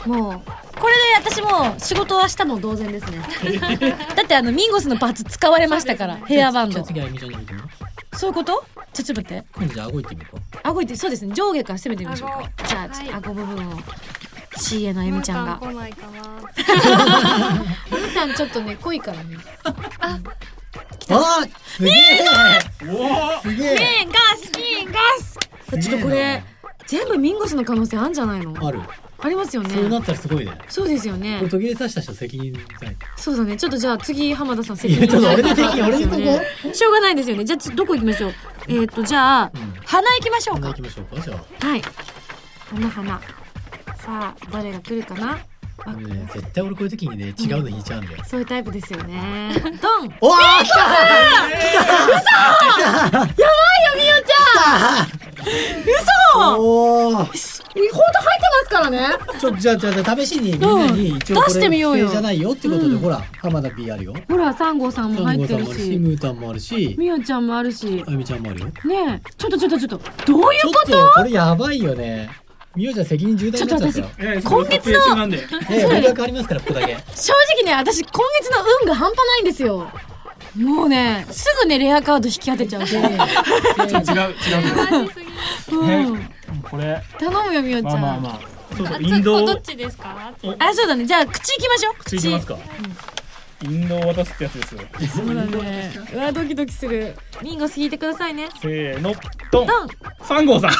[0.06, 0.40] もう
[0.80, 3.18] これで私も仕事はしたも同然ですね。
[4.16, 6.74] だってあのミンゴスのパーツ使われましたから ヘアバンド。
[6.74, 7.32] じゃあ次あゆみちゃん
[8.14, 8.64] そういうこと？
[8.92, 9.46] ちょちょっと待って。
[9.54, 10.42] 今度じゃあ顎いってみようか。
[10.62, 11.34] 顎いってそうですね。
[11.34, 12.42] 上下から攻めてみましょうか。
[12.66, 13.72] じゃあちょっと顎部分を。
[14.56, 15.56] CA のあゆみちゃんが。
[15.58, 16.20] 来ないかな。
[18.26, 19.36] んちょっとね濃いからね。
[20.00, 21.94] あーすげえ。
[23.42, 23.74] すげえ。
[23.74, 25.38] ねガスキンガス
[25.88, 26.42] ちょっとこれ
[26.86, 28.54] 全部ミンゴスの可能性あるんじゃないの？
[28.66, 28.80] ある。
[29.20, 29.74] ありますよね。
[29.74, 30.52] そうなったらすごいね。
[30.68, 32.62] そうですよこねれ途切れさせた人責任ない
[33.16, 33.56] そうだね。
[33.56, 36.74] ちょっとじゃあ次浜田さん責いやちょっと俺取で 責任。
[36.74, 37.44] しょうがないですよね。
[37.44, 38.34] じゃあどこ行きましょう？
[38.68, 39.74] えっ、とじゃあうん。
[39.84, 40.68] 花行きましょうか。
[40.68, 41.66] 花行きましょうかじゃあ。
[41.66, 41.82] はい。
[42.70, 43.22] 花花さ
[44.08, 45.32] あ誰が来るかな？
[45.32, 45.38] あ
[45.86, 48.24] ね絶対俺こういう時にね違うの引いちゃうんだよ。
[48.26, 49.52] そういうタイプですよね。
[49.80, 50.14] ドン！
[50.20, 50.76] おー来た！
[53.18, 53.34] やばいよ
[53.96, 55.06] みおちゃん。
[56.34, 56.60] 嘘！
[56.60, 57.48] おー。
[57.74, 59.08] ほんと入ってますからね。
[59.40, 62.06] ちょじゃあじゃあじゃあ試しにみんなに一応これ出してみようよ。
[62.06, 62.98] 不正じゃないよってことで、うん。
[62.98, 64.14] ほら浜田 P あるよ。
[64.28, 65.74] ほらサンゴさんも入ってるし。
[65.74, 66.96] しムータンもあるし。
[66.98, 68.04] みおちゃんもあるし。
[68.06, 68.66] あゆみちゃんもあるよ。
[68.66, 68.72] ね
[69.24, 70.00] えちょっとちょっとちょっと。
[70.26, 72.30] どういうちょっことこれやばいよね
[72.78, 75.26] みおちゃん責任重大になっちゃったよえ今月の。
[75.68, 79.90] え僕が変わりますからここだけ正直ね私今月の運が半端ないんですよ
[80.56, 83.08] もうねすぐねレアカード引き当てちゃうし、違う、違
[85.74, 85.76] う。
[85.76, 86.28] うん、
[86.62, 88.40] これ、頼むよみおちゃん、まあまあまあ。
[88.76, 92.54] そうそう、インドをどっちですかあそうだねじゃあ口いきましょう口いきますか。
[92.54, 92.58] イ
[93.66, 94.80] ンドを渡すってやつですよ。
[95.14, 95.92] そうだね。
[96.14, 97.16] うわドキドキする。
[97.42, 98.48] ミンゴス引いてくださいね。
[98.62, 99.14] せーの、
[99.50, 99.66] ドン。
[99.66, 99.88] ドン。
[100.22, 100.70] 三号さん。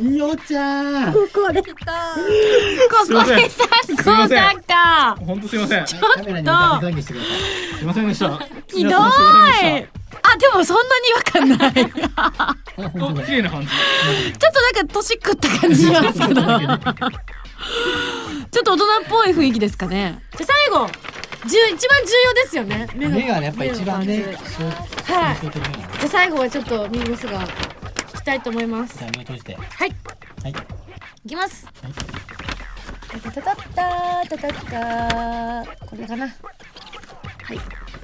[0.00, 1.12] みおちゃん。
[1.12, 3.64] ここでここでさ
[4.02, 5.40] そうだったほん。
[5.40, 5.86] とすいません。
[5.86, 7.28] すカメラに向かって懺悔してくださ
[7.80, 8.38] いいませんでした。
[8.68, 11.72] ひどいあでもそんなに違和感ない
[13.26, 13.68] 綺麗な感じ。
[13.68, 13.70] っ
[14.38, 16.40] となんか年食った感じしますけど
[18.50, 20.22] ちょっと大人っぽい雰囲気ですかね。
[20.36, 20.88] じゃあ最後
[21.46, 22.88] じゅ一番重要ですよね。
[22.94, 24.46] 目の目がねやっぱ一番ね目のパー
[25.04, 28.98] ツはい象徴的なのじゃあ最後はちょっとミンゴスが聞きたいと思います。
[28.98, 29.54] じゃあ目を閉じて。
[29.54, 29.64] はい。
[30.42, 30.54] はい。
[31.24, 31.66] いきます。
[31.82, 31.92] はい。
[33.20, 36.34] タタタッタータタッターこれかなは
[37.54, 37.58] い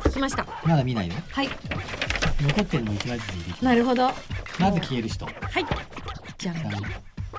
[0.04, 1.48] 聞きましたまだ見ないよはい
[2.40, 4.14] 残ってるの一枚ずつでいいなるほどは
[4.60, 5.28] まず消える人い
[6.38, 6.56] じゃん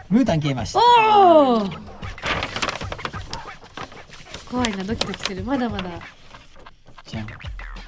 [0.09, 0.79] ムータン消えました
[1.17, 1.69] おお
[4.49, 5.43] 怖いなドキドキする。
[5.43, 5.89] まだまだ。
[7.05, 7.23] じゃん。
[7.23, 7.27] あ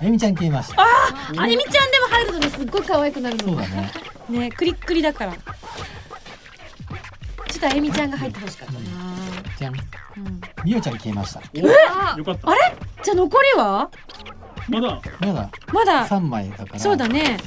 [0.01, 0.81] ゆみちゃん消えました。
[0.81, 3.43] あゆみちゃんでも入るとねすっごい可愛くなるの。
[3.43, 3.91] そうだね。
[4.29, 5.33] ねクリックリだから。
[5.33, 5.39] ちょ
[7.57, 8.79] っとあゆみちゃんが入ってほしかったな。
[9.57, 9.73] じゃん。
[9.75, 10.41] うん。
[10.63, 11.41] みおちゃん消えました。
[11.53, 11.57] お
[12.17, 12.49] よかった。
[12.49, 12.75] あれ？
[13.03, 13.89] じゃあ残りは？
[14.69, 15.49] まだ、まだ。
[15.73, 16.79] まだ？3枚だから。
[16.79, 17.37] そうだね。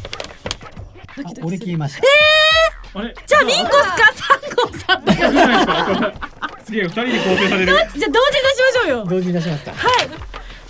[1.16, 1.46] ドあキドキする。
[1.46, 2.98] 俺消えました。
[2.98, 3.14] あれ？
[3.26, 5.14] じゃあミンゴスかサンゴさんだ
[6.10, 6.12] よ
[6.66, 7.66] すげえ、二人で構成される。
[7.66, 9.04] じゃあ同時に出しましょうよ。
[9.04, 9.70] 同時に出しますか。
[9.70, 10.08] はい。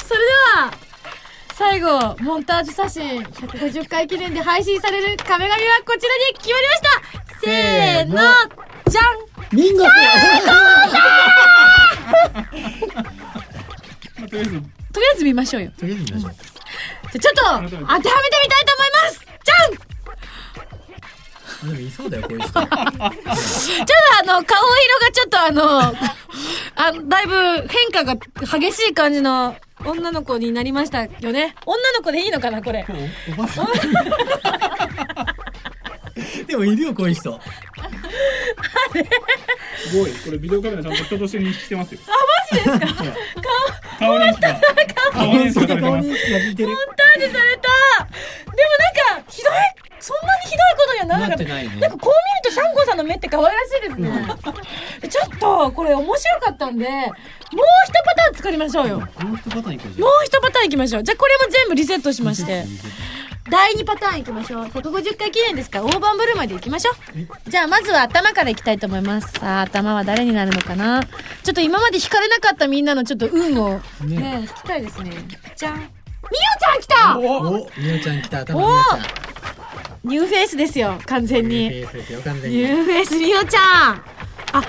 [0.05, 0.71] それでは
[1.55, 7.01] 最後モンタージュ写真150回記念で配信される壁紙はこちらに決まりました。
[7.41, 8.21] せーの
[8.91, 9.57] じゃん。
[9.57, 9.91] ミンゴス。
[14.29, 14.51] とりあえず、
[14.93, 15.71] とりあえず見ましょうよ。
[15.79, 16.33] とりあえず見ましょう。
[16.35, 16.51] じゃ
[17.15, 17.77] あちょっと当て。
[17.87, 18.13] はめてみたい
[18.67, 18.86] と思います。
[18.86, 18.86] じゃん
[21.65, 22.83] でもいそうだよこういう人ちょっとあ
[24.25, 28.17] の、顔色がちょっとあの、あだいぶ変化が
[28.59, 31.55] 激しい感じの女の子になりましたよね。
[31.65, 32.87] 女の子でいいのかな、これ。
[32.89, 32.93] お
[33.33, 33.67] おばさん
[36.47, 37.39] でもいるよこういう人
[39.91, 40.13] すごい。
[40.13, 42.01] これビデオカメラちゃんと人として認識してますよ。
[42.07, 42.11] あ、
[42.53, 43.03] マジですか？
[43.99, 44.61] 顔認識が。
[45.13, 45.77] 顔認識が。
[45.81, 47.69] 顔認識が効いてるモンタージュされた
[48.07, 48.71] でも
[49.13, 49.53] なんか、ひどい、
[50.07, 51.53] そんなにひどいことにはならなかった。
[51.53, 51.81] なね。
[51.81, 52.15] なんかこう
[52.45, 54.09] 見るとシャンゴさんの目って可愛らしいですね。
[55.11, 59.01] ちょっと、これ面白かったんで、もう一パターン作りましょうよ。
[59.01, 61.03] もうこの人パターン行こうじ一パターンいきましょう。
[61.03, 62.65] じゃあこれも全部リセットしまして。
[63.51, 64.65] 第2パターンいきましょう。
[64.67, 65.81] 150回記念ですか。
[65.81, 67.51] ら大盤振る舞いでいきましょう。
[67.51, 69.33] じゃあまずは頭からいきたいと思います。
[69.33, 71.03] さあ頭は誰になるのかな。
[71.03, 73.81] ちょっと今まで引かれなかったみんなのちょっと運を。
[74.05, 75.13] ねね引きたいですね。
[75.57, 75.79] じゃん。
[75.79, 77.15] みおちゃん来た！
[77.81, 78.41] みおちゃん来た。
[78.41, 79.26] 頭みおちゃん
[80.07, 81.69] ニューフェイスですよ完全に。
[81.69, 83.63] ニューフェイスですよ完全にニューフェイスみおちゃん。
[84.53, 84.63] あ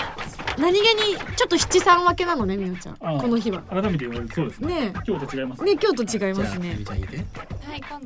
[0.57, 2.97] 何気にちょっと七三分けなのねみおちゃん。
[2.99, 3.61] あこの日は。
[3.69, 4.89] 改めて言われるそうですね。
[4.89, 5.61] ね今日と違います。
[5.61, 6.77] えね今日と違いじゃあますね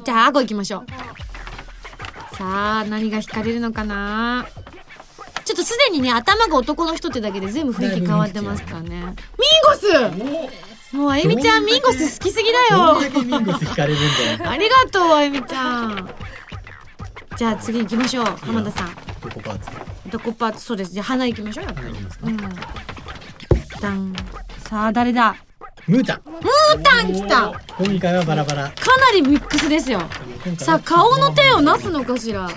[0.04, 2.36] じゃあ、顎行きましょう。
[2.36, 4.46] さあ、何が引かれるのかな？
[5.46, 8.89] ちょっとすでにね、頭が男の人ってだけで全部雰囲気変わってますからね。
[8.89, 9.15] ミンゴ
[9.78, 10.96] ス！
[10.98, 12.96] もう、あゆみちゃん、ミンゴス好きすぎだよ。
[12.96, 14.52] どんだけミンゴス引かれるんだよ。
[14.52, 16.10] ありがとう、あゆみちゃん。
[17.41, 18.93] じゃあ次行きましょう、浜田さん。
[19.19, 19.71] どこパーツ？
[20.06, 20.91] 男パーツ、そうです。
[20.91, 21.71] じゃあ鼻行きましょうよ。
[21.73, 22.38] 花いきますかうん。
[23.82, 24.15] ダン。
[24.60, 25.36] さあ、誰だ？
[25.88, 28.71] ムータンムータン来たか今回はバラバラな
[29.15, 30.01] りミックスですよ。
[30.60, 32.47] さあ、顔の手をなすのかしら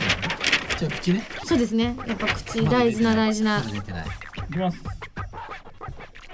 [0.78, 1.96] じゃあ口ねそうですね。
[2.06, 3.62] やっぱ口、大事な大事な。
[3.62, 4.06] 出てない
[4.50, 4.78] いきます。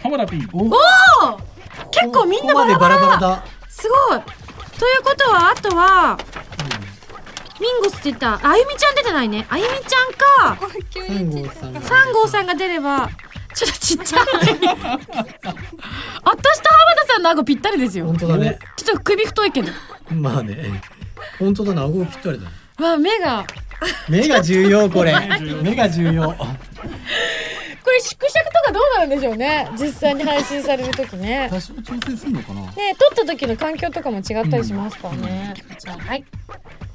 [0.03, 0.45] 浜田 P。
[0.53, 0.71] おおお
[1.93, 4.21] 結構みんなバラバラバラバラだすごい
[4.77, 6.19] ということはあとは
[7.61, 9.47] ミンゴスって言ったあゆみちゃん出てないね。
[9.51, 10.69] あゆみちゃんか。
[10.91, 11.73] 急三に号さん。
[11.73, 13.11] が3号さんが出れば
[13.55, 14.79] ちょっとちっちゃい私と浜
[16.25, 18.07] 田さんの顎ぴったりですよ。
[18.07, 18.59] 本当だね。
[18.77, 19.69] ちょっと首太いけど。
[20.11, 20.83] まあね。
[21.39, 22.47] 本当だな顎ぴったりだ
[22.85, 23.45] わ目が。
[24.09, 25.15] 目が重要これ。
[25.63, 26.35] 目が重要
[27.91, 29.69] これ縮尺とかどうなるんでしょうね。
[29.73, 31.49] 実際に配信される時ね。
[31.51, 32.61] 多少調整するのかな？
[32.61, 36.25] ね撮った時の環境とかも違ったりしますからね、じゃあはい。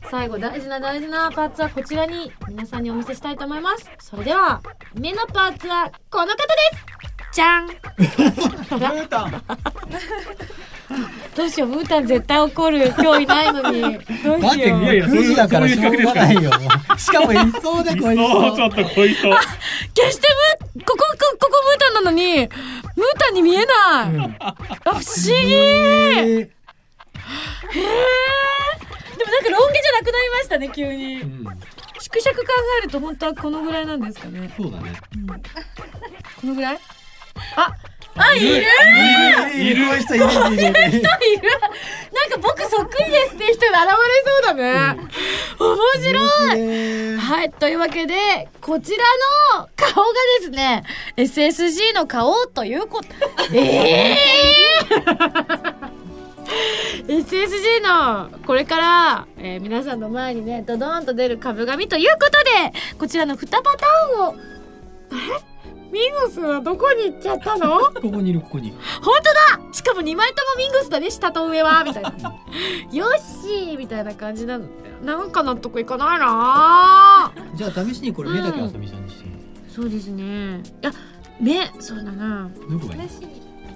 [0.09, 3.89] 最後大事な大事なパーツはこちらに皆さんにお見せしたいと思います。
[3.99, 4.61] それでは
[4.93, 6.43] 目のパーツはこの方で
[6.77, 7.35] す。
[7.35, 7.67] じゃん。
[7.67, 9.43] ブータン？
[11.35, 13.81] どうしようムータン絶対怒る今日いないのに。
[14.23, 16.51] どうだってしよういやいや9時だからしょうがないよ。
[16.97, 19.33] しかもいそうだいこいそうちょっとこいそう
[19.93, 20.27] 決して
[20.77, 22.37] ムこここここムータンなのに。
[22.37, 22.47] ムー
[23.19, 23.67] タンに見えない、
[24.39, 24.55] あ
[24.85, 25.53] 不思議。
[25.53, 26.45] えで
[29.25, 31.21] もなんかロン毛じゃなくなりましたね急に。
[31.21, 31.43] うん。
[31.99, 32.43] 縮尺考
[32.79, 34.53] えると本当はこのぐらいなんですかね。
[34.55, 34.93] そうだね。
[36.39, 36.79] このぐらい？
[37.57, 37.73] あ
[38.17, 38.65] あいるいる。
[39.61, 39.85] いる。
[39.87, 40.25] こういう人いる。
[40.25, 40.63] いる。
[40.63, 41.05] いる。
[42.15, 44.97] なんか僕そっくりですっていう人が現れそうだね、
[45.59, 47.51] 面白いいはい。
[47.51, 49.03] というわけで、こちら
[49.59, 50.83] の顔がですね、
[51.17, 53.07] SSG の顔ということ、
[53.53, 61.37] ええー、!SSG の、これから、えー皆さんの前にね、ドドーンと出る。
[61.37, 64.35] 株紙ということで、こちらの2パターンを、
[65.11, 65.54] え
[65.95, 67.79] ミンゴスはどこに行っちゃったの？
[67.95, 68.71] ここにいるここに
[69.01, 72.09] 本当だしかも2枚ともミンゴスだね、下と上はみたいな。
[72.91, 74.65] よっしーみたいな感じなの。
[75.03, 79.25] なんか納得いかないなーじゃあ試しにこれ目だけあさみちゃんにして
[79.73, 80.57] そうですね。
[80.57, 80.91] いや、
[81.39, 82.49] 目、そうだな。
[82.69, 83.09] どこがいい？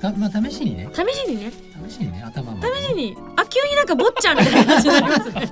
[0.02, 1.52] たまあ試しにね試しにね、
[1.90, 5.52] 試しにね頭も試しに、あ、急になんか坊ちゃんみたいな感じになりますね。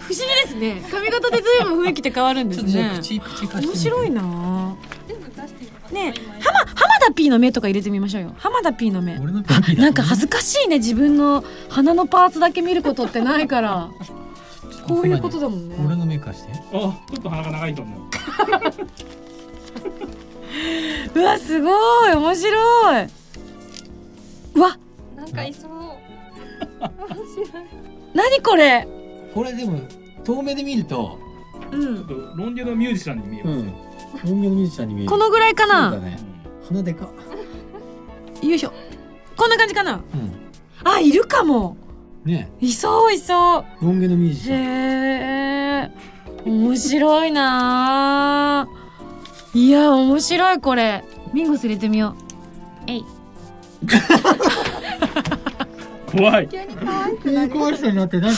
[0.00, 0.82] 不思議ですね。
[0.90, 2.98] 髪型で随分雰囲気って変わるんですちょっとじゃあね。
[2.98, 4.76] 口口貸してみて面白いな
[5.96, 8.34] ねえ、浜、浜田 P の目とか入れてみましょうよ。
[8.38, 9.18] 浜田 P の目。
[9.18, 13.88] 俺のピーだなんか恥ずかしいね、自分の鼻のパーツだけ見ることってないから。
[14.86, 15.76] こういうことだもんね。
[15.84, 18.00] 俺の目貸してあちょっと鼻が長いと思う
[21.18, 23.06] うわ、すごい面白い。
[24.54, 24.78] うわ、
[25.16, 25.70] なんかいそう
[28.14, 28.86] 何これ
[29.34, 29.80] これでも
[30.24, 31.18] 遠目で見ると
[31.72, 31.96] うん。
[31.96, 33.72] ちょっとロン毛のミュージシャンに見えますよ、
[34.24, 36.18] 人形のミュージシャンに見えるこのぐらいかそうだなね
[36.68, 37.04] 鼻でか
[38.42, 38.72] よいしょ。
[39.36, 39.94] こんな感じかな？
[39.94, 40.32] うん
[40.84, 41.76] あ、いるかも。
[42.24, 43.64] ねいそういそう。
[43.84, 45.90] ロン毛のミュージシャンへえ。
[46.44, 51.02] 面白いなぁいや、面白いこれ。
[51.32, 52.14] ミンゴス入れてみよ
[52.88, 52.90] う。
[52.90, 53.04] えい。
[56.10, 58.36] 怖い急に可愛くえー、 怖い人になってなんで？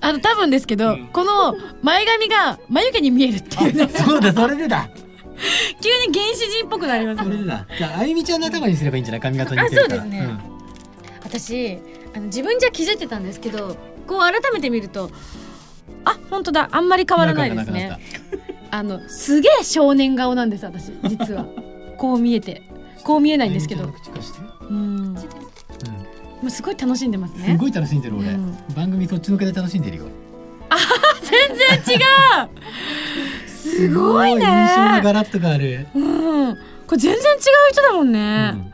[0.00, 1.06] あの、多分ですけど、うん。
[1.08, 3.88] この前髪が眉毛に見えるっていうね。
[3.94, 4.88] そうだそれでだ。
[5.82, 7.24] 急に原始人っぽくなります。
[7.24, 7.66] それでだ。
[7.76, 10.02] じゃああゆみちゃんの頭にすればいいんじゃない髪型似てるから。
[10.02, 10.28] あそうですね。
[11.24, 11.78] 私
[12.14, 13.76] あの自分じゃ気づいてたんですけど
[14.06, 15.10] こう改めて見ると
[16.04, 16.68] あ本当だ。
[16.70, 17.98] あんまり変わらないですね。
[18.70, 20.92] あのすげえ少年顔なんです私。
[21.04, 21.46] 実は。
[21.98, 22.62] こう見えて。
[23.04, 23.92] こう見えないんですけど。
[24.70, 25.16] うん
[26.42, 27.52] もうすごい楽しんでますね。
[27.52, 28.56] すごい楽しんでる俺、うん。
[28.74, 30.04] 番組そっちのけで楽しんでるよ。
[31.22, 33.48] 全然違う。
[33.48, 35.98] すごい印象がねガラッと変わる、う
[36.50, 36.56] ん。
[36.86, 37.40] これ全然違う
[37.70, 38.72] 人だもんうね、ん。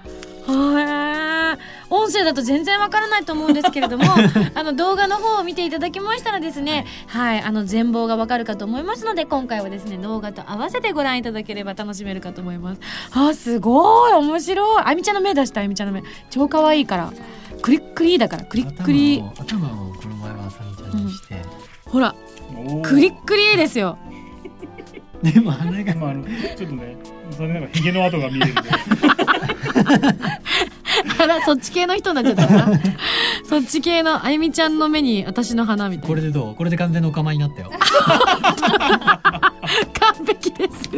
[0.48, 1.58] へえ
[1.90, 4.04] 音声だと全然わからないと思うんですけれども
[4.54, 12.80] あの動画の方を見ていただきましたらですねはいあの全貌がわかるかと思いますので今回はですね動画と合わせてご覧いただければ楽しめるかと思います。
[13.12, 14.12] あすごい。
[14.12, 14.82] 面白い。
[14.84, 16.02] あみちゃんの目出したあみちゃんの目。
[16.30, 17.12] 超可愛いから
[17.62, 21.36] クリックリだからクリックリ頭を頭をこの前はあさみちゃんにして、
[21.84, 22.14] ほら
[22.54, 22.82] おー。
[22.82, 23.98] クリックリですよ。
[25.22, 26.96] でも鼻がまああのちょっとね
[27.32, 28.54] 残念ながらヒゲの跡が見える
[31.20, 32.80] あら そっち系の人になっちゃったかな。
[33.44, 36.08] そっち系のあゆみちゃんの目に私の花みたいな。
[36.08, 36.54] これでどう？
[36.54, 37.70] これで完全のお構いになったよ
[40.00, 40.88] 完璧です。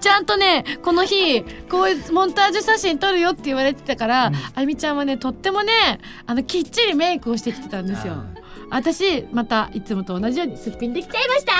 [0.00, 4.34] ちゃんとねこの日こういうモンタージュ写真撮るよって言われてたから、うん。
[4.34, 5.72] あゆみちゃんはねとってもね
[6.26, 8.14] あのきっちりメイクをしてきてたんですよ。
[8.70, 11.52] 私またいつもと同じようにすっぴんできちゃいました。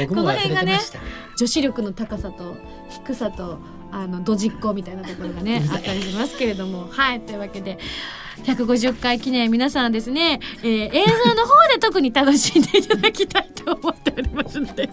[0.00, 0.98] 僕も忘れてました。
[1.36, 2.56] 女子力の高さと
[2.90, 3.58] 低さと
[3.92, 6.88] あのドジっ子みたいなところがね あったりしますけれども。
[6.90, 7.20] はい。
[7.20, 7.78] というわけで
[8.44, 14.88] 150回記念皆さんですね、えー映像の方で特に楽しんでいただきたいと思っておりますので。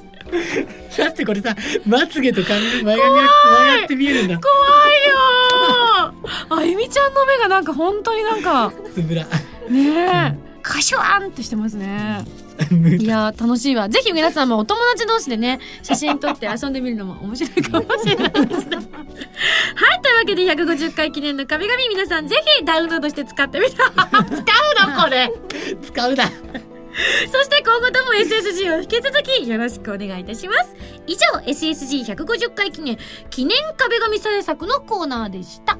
[0.97, 4.39] だってこれさまつげと髪の前髪がつながって見えるんだ。
[4.39, 4.53] 怖
[4.93, 6.13] いよ。
[6.49, 8.73] ーあゆみちゃんの目がなんか本当になんか。
[8.93, 9.25] つぶら。
[9.69, 10.47] ねえ。
[10.61, 12.25] カシュワンってしてますね
[12.99, 13.89] いやー 楽しいわ。
[13.89, 18.65] ぜひ皆さんもお友達同士でね写真撮って遊んでみるのも面白いかもしれないです。
[18.67, 18.77] ね
[19.75, 25.31] はいというわけで150回記念の神々皆さんぜひダウンロードして使ってみて使うのこれ。
[25.81, 26.31] 使うだ
[27.31, 30.75] そして今後とも SSG を引き続きよろしくお願いいたします。
[31.05, 32.97] 以上 SSG150 回記念
[33.29, 35.77] 記念壁紙制作のコーナーでした。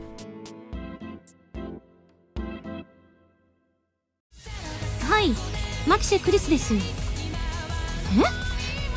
[5.10, 5.57] はい
[5.88, 6.74] マキシェクリスです。
[6.74, 6.78] え？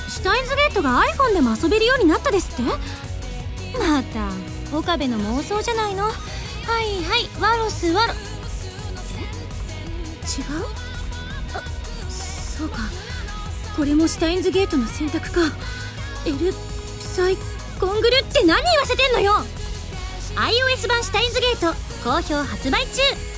[0.09, 2.63] シュタインズゲートが iPhone でも遊べるようになったですって？
[3.79, 4.29] また
[4.77, 6.05] 岡部の妄想じゃないの？
[6.05, 6.15] はい
[7.05, 8.13] はいワロスワロ。
[8.13, 8.17] 違う？
[11.55, 11.63] あ
[12.11, 12.79] そうか。
[13.77, 15.43] これもシュタインズゲートの選択か。
[16.27, 16.53] L
[17.01, 17.37] サイ
[17.79, 19.33] コングルって何言わせてんのよ
[20.35, 21.73] ！iOS 版シュタインズゲート
[22.05, 23.30] 好評発売中。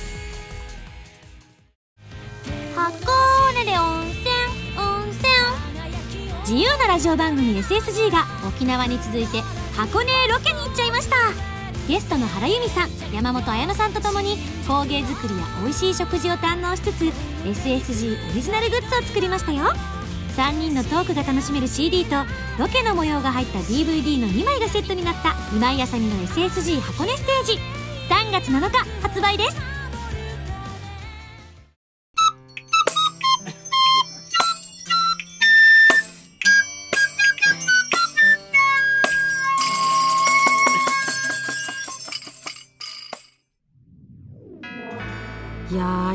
[2.83, 4.27] 箱根で温泉
[4.77, 5.31] 温泉。
[6.41, 9.39] 自由なラジオ番組 SSG が沖縄に続いて
[9.73, 11.15] 箱根ロケに行っちゃいました。
[11.87, 14.35] ゲストの原由美さん山本彩乃さんとともに
[14.67, 17.05] 工芸作りや美味しい食事を堪能しつつ
[17.45, 19.63] SSG オリジナルグッズを作りましたよ。
[20.35, 22.17] 3人のトークが楽しめる CD と
[22.59, 27.59] ロケの模様が入った DVD の2枚がセットになった今井あさみの SSG 箱根ステージ。
[28.09, 29.72] 3月7日発売です。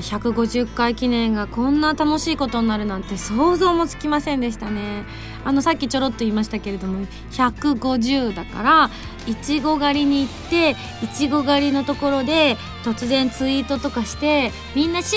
[0.08, 5.04] 150回記念がこんな楽しいことになるなんて想像もつきませんでしたね。
[5.44, 8.90] あのさっきちょろっと言いましたけれども150だから
[9.26, 10.70] いちご狩りに行って
[11.02, 15.16] いちご狩りのところで突然ツイートとかしてみんな集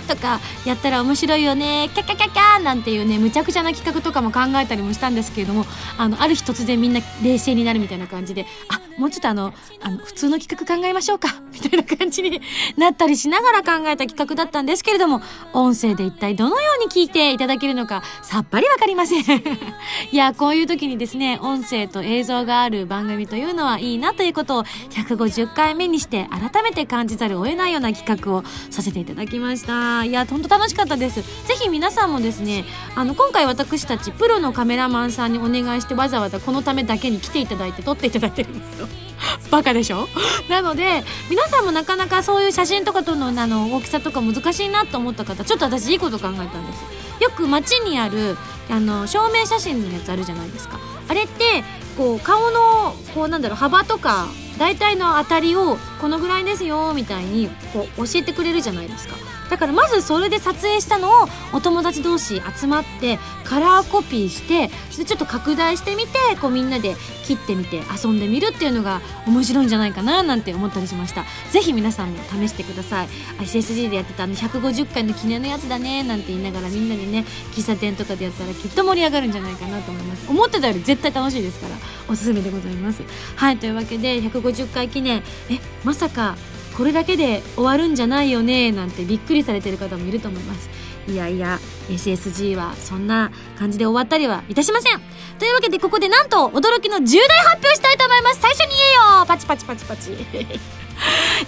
[0.00, 5.64] 合とかやったら面白いよねキャキャキャキャなんていうねむちゃくちゃな企画とかも考えたりもしたんですけれども
[5.98, 9.52] あのある日突然みんな冷静になるみたいな感じであもうちょっとあの
[9.82, 12.40] あの普通の企画考えましょうかみたいな感じに
[12.76, 15.20] なったりしながら考えた企画だったんですけれども
[15.52, 19.24] 音声で一体どのように聞いていただけるのかさっぱりわかりません。
[20.12, 30.04] いやこういう時にですね音声と映像がある番組というのはいいなということを150回目にして改めて感じざるを得ないような企画をさせていただきました。
[30.04, 31.22] いや本当楽しかったです。
[31.46, 32.64] ぜひ皆さんもですね
[32.94, 39.11] あの今回私たちプロのカメラマンさんにお願いしてわざわざこのためだけに来ていただいて撮っていただいてるんですよ。
[39.50, 40.08] バカでしょ？
[40.48, 47.22] なので皆さんもなかなかそういう写真とかとのあの大きさとか難しいなと思った方ちょっと私いいこと考えたんです。
[47.22, 48.36] よく街にある
[48.70, 50.78] あの証明写真のやつあるじゃないですか。
[51.08, 51.62] あれって
[51.96, 54.26] こう顔のこうなんだろう幅とか
[54.58, 59.16] 大体の当たりをこのぐらいですよみたいにこう教えてくれるじゃないですか。
[59.52, 71.24] だからまずそれで撮影したのをお友達同士集まってカラーコピーしてそれちょっと拡大してみてこうみんなで切ってみて遊んでみるっていうのが面白いんじゃないかななんて思ったりしました。
[71.50, 73.08] ぜひ皆さんも試してください。
[73.40, 76.42] SSG でやってたあの150回の記念のやつだねなんて言い。
[76.42, 77.24] ながらみんなでね
[77.54, 80.30] 喫茶店とかでやったらきっと盛り上がるんじゃないかなと思います。
[80.30, 81.76] 思ってたより絶対楽しいですから
[82.08, 83.02] おすすめでございます。
[83.36, 85.22] はいというわけで150回記念。
[85.50, 86.36] えまさか
[86.76, 90.68] これだけで終わるんじゃないよねなんてびっくりされてる方もいると思います。
[91.08, 91.58] いやいや
[91.88, 95.00] SSG はそんな感じで終わったりはいたしません。
[95.38, 98.40] というわけでここでなんと驚きの重大発表したいと思います。
[98.40, 99.26] 最初に言えよ。
[99.26, 100.12] パチパチパチパチ。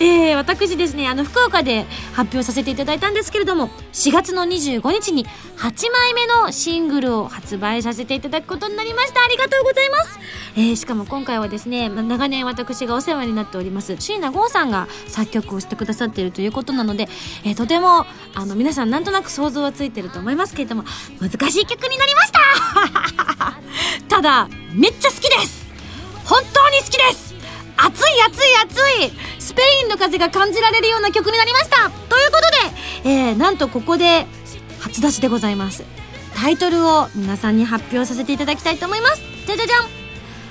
[0.01, 5.27] えー、私ですねあの福岡で発表させていただいたんですけれども4月の25日に
[5.57, 9.25] 8枚目のシングルを発売させていただくことになりました。
[9.25, 10.19] ありがとうございます、
[10.57, 17.09] えー、しかも今回はですねま長年私がお世話になっております椎名剛さんが作曲をしてくださっているということなので、
[17.45, 18.05] えー、とても
[18.35, 20.85] あの皆さんなんとなく想像はついてると思いますけれども
[21.21, 22.41] 難しい曲になりました。
[24.09, 25.65] ただめっちゃ好きです。
[26.25, 27.34] 本当に好きです。
[27.77, 29.41] 暑い暑い暑い。
[29.41, 31.91] スペインの風が感じられるような曲になりました。
[32.09, 32.41] というこ
[33.03, 34.27] とで、えー、なんとここで
[34.81, 35.85] 初出しでございます。
[36.35, 39.23] タイトルを皆さんに発表させていただきたいと思います。
[39.47, 40.05] じゃじゃじゃん。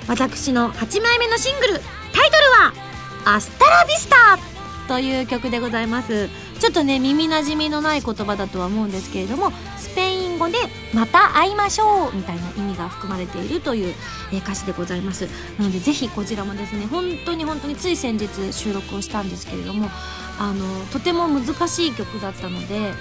[0.06, 2.72] 私の8枚目のシングルタイトルは
[3.36, 4.38] 「アスタラビスタ」
[4.86, 6.28] という曲でございます。
[6.60, 10.54] ちょっとね耳なじみのない言葉だとは思うんですけれどもスペイン語で
[10.94, 13.94] 「また会いましょう」みたいな意味が含まれているという
[14.32, 15.28] え歌詞でございます。
[15.58, 19.90] なのでぜひこちらもですね本当に本当につい先日収録をしたんですけれども
[20.38, 22.92] あのとても難しい曲だったので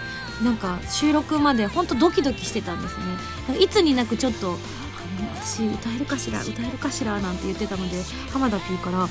[0.44, 3.58] なんか収録まで本当ドキドキしてたんですね。
[3.60, 4.58] いつになくちょっと
[5.46, 6.42] 私歌えるかしら？
[6.42, 7.20] 歌えるかしら？
[7.20, 7.98] なんて言ってたので
[8.32, 9.10] 浜田 P から「ん？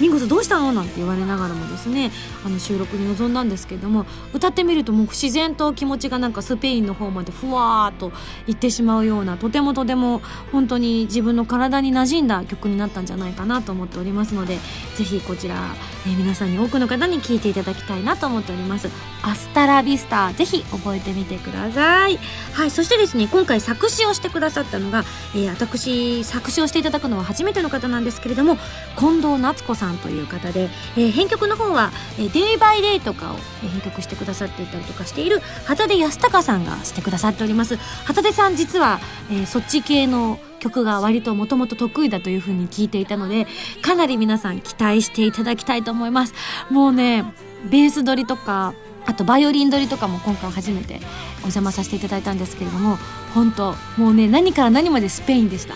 [0.00, 2.10] ミンゴスどうしたの?」なんて言われながらもですね
[2.44, 8.12] あの収録に臨んだんですけども歌ってみるともう自然と気持ちがなんかスペインの方までふわーっと
[8.48, 14.58] いってしまうようなとてもとても本当に自分の体に馴染んだ曲になったんじゃないかなと思っておりますので
[14.96, 15.54] ぜひこちら
[16.06, 18.88] えー皆さんに多くの方に聞いていただきたいなと思っております。
[19.24, 22.18] アスタラビスタぜひ覚えてみてください。
[22.52, 25.04] はいそしてですね今回作詞をしてくださったのが、
[25.34, 28.56] えー私作詞をしていただくのは初めての方なんですけれども
[28.98, 37.76] 近藤夏子さんという方で、えー編曲の方は、えーデイバイデイとかを編曲してくださっていたりとかしている旗出康隆さんがしてくださっております。
[37.76, 39.00] 旗出さん実は、
[39.30, 43.48] えーそっち系の曲が割ともともと得意だというふうに聞いていたので
[43.82, 46.34] かなり皆さん期待していただきたいと思います。
[46.70, 47.24] もうね
[47.68, 48.74] ベース取りとか
[49.06, 51.00] あとバイオリン撮りとかも今回初めて
[51.38, 52.98] お邪魔させていただいたんですけれども
[53.34, 55.74] 本当もうね何から何までスペインでした。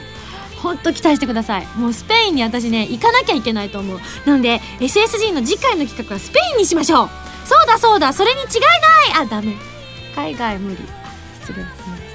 [0.62, 1.66] 本当期待してください。
[1.76, 4.00] もうスペインに私ね行かなきゃいけないと思う。
[4.24, 7.08] なので SSG の次回の企画はスペインにしましょう。
[7.44, 8.46] そうだそうだそれに違い
[9.14, 9.24] ない。
[9.24, 9.54] あダメ。
[10.14, 10.78] 海外無理。
[11.40, 12.05] 失礼ですね。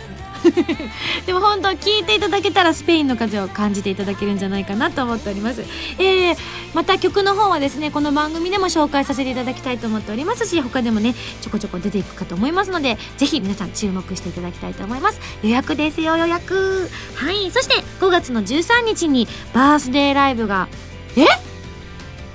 [1.26, 5.64] でも本当聞いていただけたらスペインの風を感じていただけるんじゃないかなと思っております、
[5.98, 6.38] えー、
[6.74, 15.20] また曲の方はですねこの番組でも紹介させていただきたいと思っておりますし他でもねちょこちょこ出ていくかと思いますのでぜひ皆さん注目していただきたいと思います。
[15.44, 16.90] 予約ですよ予約。
[17.16, 20.68] はいそして5月の13日にバースデーライブが
[21.16, 21.26] え？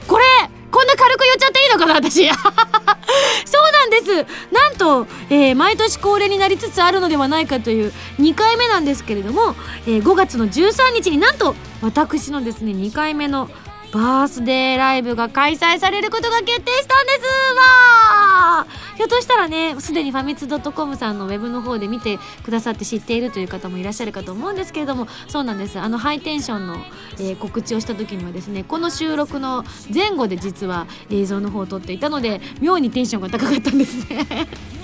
[0.07, 0.56] これ！
[0.77, 2.29] こんな軽く言っちゃっていいのかな私。
[2.29, 4.27] そうなんです。
[4.53, 9.55] なんと、えー毎年恒例になりつつあるのではないかという2回目なんですけれども、
[9.87, 13.49] えー5月の13日になんと私のですね2回目の
[13.93, 17.21] バースデーライブが開催されることが決定したんです
[17.55, 18.67] わ。
[18.97, 25.07] ひょっとしたらねすでにファミツドットコムさんのウェブの方で見てくださって知っているという方もいらっしゃるかと思うんですけれども。
[25.29, 25.79] そうなんです。
[25.79, 26.77] あのハイテンションの、
[27.19, 34.27] えー告知をした時にはですねこの収録の前後で実は映像の方を撮っていたので妙にテンションが高かったんですね。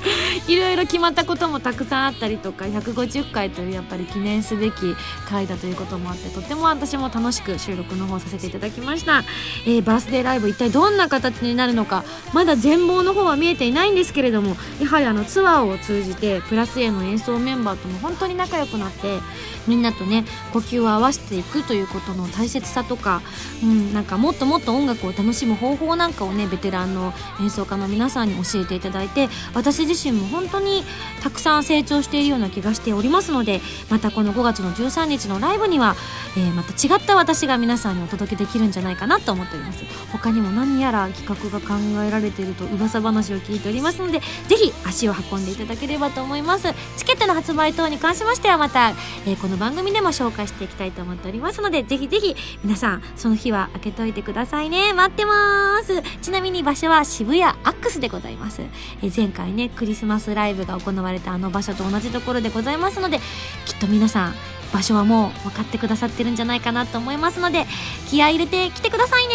[0.49, 4.95] いろいろ決まったこともたくさんあったりとか150回というやっぱり記念すべき
[5.29, 9.25] 回だということもあってとても私も楽しく収録の方させていただきました、
[9.67, 19.19] えーバースデーライブ一体どんな形になるのかまだ全貌の方は見えていないんですけれどもやはりあのツアーを通じてプラス A の演奏メンバーとも本当に仲良くなって
[19.67, 23.23] みんなとね呼吸を合わせていくということの大切さとか、
[23.63, 30.85] うん、なんかもっともっと音楽を楽しむ方法なんかをねベテランの演奏家の皆さんに教えていただいて私自自身も本当に
[31.23, 35.95] たくさん成長しているような気がしておりますのでまたこの5月の13日のライブには、
[36.37, 39.85] えーまた違った私が皆さんにお届けできるんじゃないかなと思っております。
[40.11, 46.69] 他にも何やら企画が考えられていると噂話を聞いておりますのでぜひ足を運んでいただければと思います。
[46.97, 48.91] チケットの発売等に関しましてはまた、
[49.27, 54.93] えーこの番組でも紹介していきたいと思っておりますのでぜひぜひ皆さんその日は開けといてくださいね。
[54.93, 56.03] 待ってます。
[56.21, 58.63] ちなみに場所は渋谷アックスでございます、
[59.03, 63.19] えー前回ねクリスマスライブが行われたあの場所と同じところでございますので
[63.67, 64.35] きっと皆さん
[64.73, 67.67] 場所はもう分かってくださってるんじゃないかなと思いますので
[68.09, 69.35] 気合入れてきてくださいね。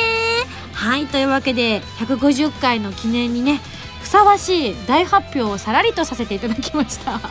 [0.71, 3.59] はいというわけで150回の記念にね
[3.99, 7.11] ふさわしい大発表をさらりとさせていただきました。
[7.19, 7.27] は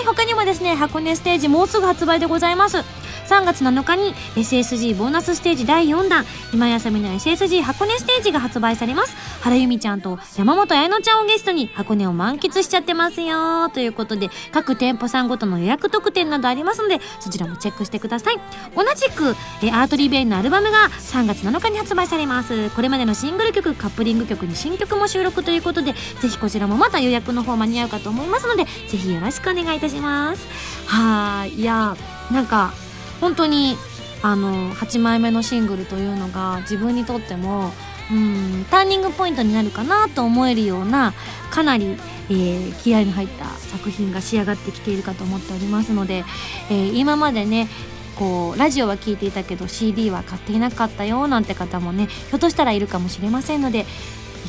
[0.00, 2.84] い他にもですね箱根ステージもうすぐ発売でございます。
[3.30, 9.14] 3月7日に SSG ボーナスステージ第4弾今やさみの SSG 箱根ステージが発売されます。
[9.42, 13.68] 原由美ちゃんと山本彩乃ちゃんをゲストに箱根を満喫しちゃってますよ。
[13.68, 18.40] ということで各店舗さんごとの予約特典などありますのでそちらもチェックしてください。
[18.74, 22.70] 同じくえアートリベインのアルバムが3月7日に発売されます。
[22.70, 30.48] これまでのシングル曲カップリング曲に新曲も収録ということでぜひこちらもまた予約の方間に合うかと思いますのでぜひよろしくお願いいたします。
[30.86, 31.96] はいいや
[32.32, 32.72] なんか
[33.20, 33.76] 本当に
[34.22, 37.72] あの8枚目のシングルというのが自分にとっても
[38.10, 41.14] うんターニングポイントになるかなと思えるような
[41.50, 41.96] かなり、
[42.28, 46.24] えー気合の入った作品が仕上がってきているかと思っておりますので、
[46.70, 47.68] えー今までね
[48.16, 53.86] こうラジオは聴いていたけど CD は買っていなかったよなんて方もねひょっとしたらいるかもしれませんので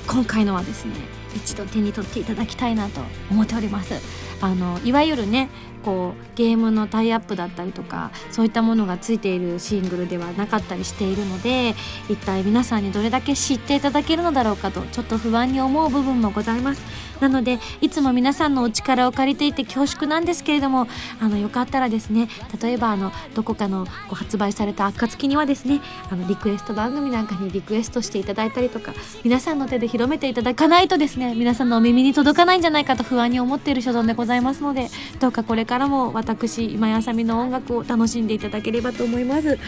[0.08, 0.94] 今回のはですね
[1.36, 3.00] 一度手に取っていただきたいなと
[3.30, 3.94] 思っております。
[4.42, 5.50] あのいわゆるね
[5.84, 11.76] こうゲームのタイアップだったりとかそういったものがついているシングルではなかったりしているので
[12.10, 17.11] 一体皆さんにどれだけ知っていただけるのだろうかとちょっと不安に思う部分もございます。
[17.22, 20.88] なのでいつも皆さんのお力を借りていて恐縮なんですけれども
[21.20, 22.28] あのよかったらですね
[22.62, 28.94] 例えばあのどこかのこ発売された暁にはですねあのリクエスト番組なんかにリクエストしていただいたりとか
[29.24, 34.88] 皆さんの手で広めていただかないとですね皆さんのお耳に届かないんじゃないかと不安に思っている所存でございますので
[35.20, 39.60] どうかこれからも私今やさみの音楽を楽しんでいただければと思います。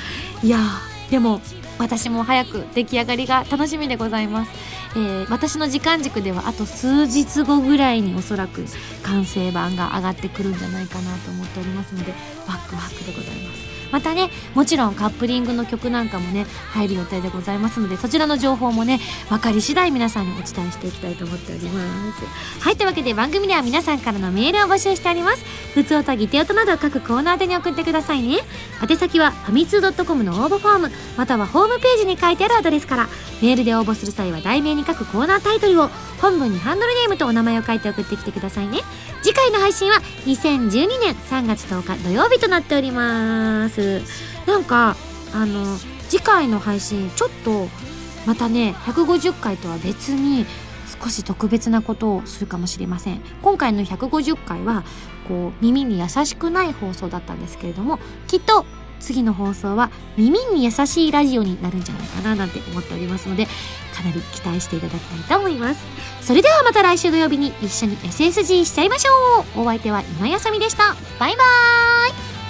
[0.41, 0.59] いや
[1.09, 1.41] でも
[1.79, 4.51] 私も早く出来上がりが楽しみでございます、
[4.95, 8.65] えー私の時間軸ではあと数日後ぐらいにおそらく
[9.03, 12.13] 完成版が上がってくるんじゃないかなと思っておりますので
[12.47, 13.52] ワクワクでございます。
[13.93, 21.79] またねもちろんカップリングの曲なんかもね入る予定でございますのでそちらの情報もね分かり次第皆さんにお伝えしていきたいと思っておりま
[22.13, 22.25] す。
[22.59, 25.43] はいというわけで番組では皆さんからのメールを募集しております。
[25.75, 28.39] ふつおたぎておとなど各コーナー宛に送ってくださいね。
[28.81, 33.07] 宛先はファミツー .com の応募フォームまたはホームページに書いてあるアドレスから
[33.41, 35.89] メールで応募する際は題名に書くコーナータイトルを
[36.19, 38.79] 本文にハンドルネームとお名前を書いて送ってきてくださいね。
[39.21, 43.82] 次回の配信は2012年3月10日土曜日となっております。
[44.01, 44.95] すなんか
[45.33, 45.77] あの
[46.09, 47.67] 次回の配信ちょっと
[48.25, 50.45] またね150回とは別に
[51.01, 53.21] 少し特別なことをするかもしれません。
[53.41, 54.83] 今回の150回は
[55.27, 58.65] こう耳に優しくない放送だったんですけれどもきっと
[58.99, 63.47] 次の放送は耳に優しいラジオになるんじゃないかななんて思っておりますので
[63.93, 65.85] かなり期待していただきたいと思います。
[66.21, 69.61] それではまた来週土曜日に一緒に SSG しちゃいましょう。
[69.61, 70.95] お相手は今やさみでした。
[71.19, 72.42] バイバーイ。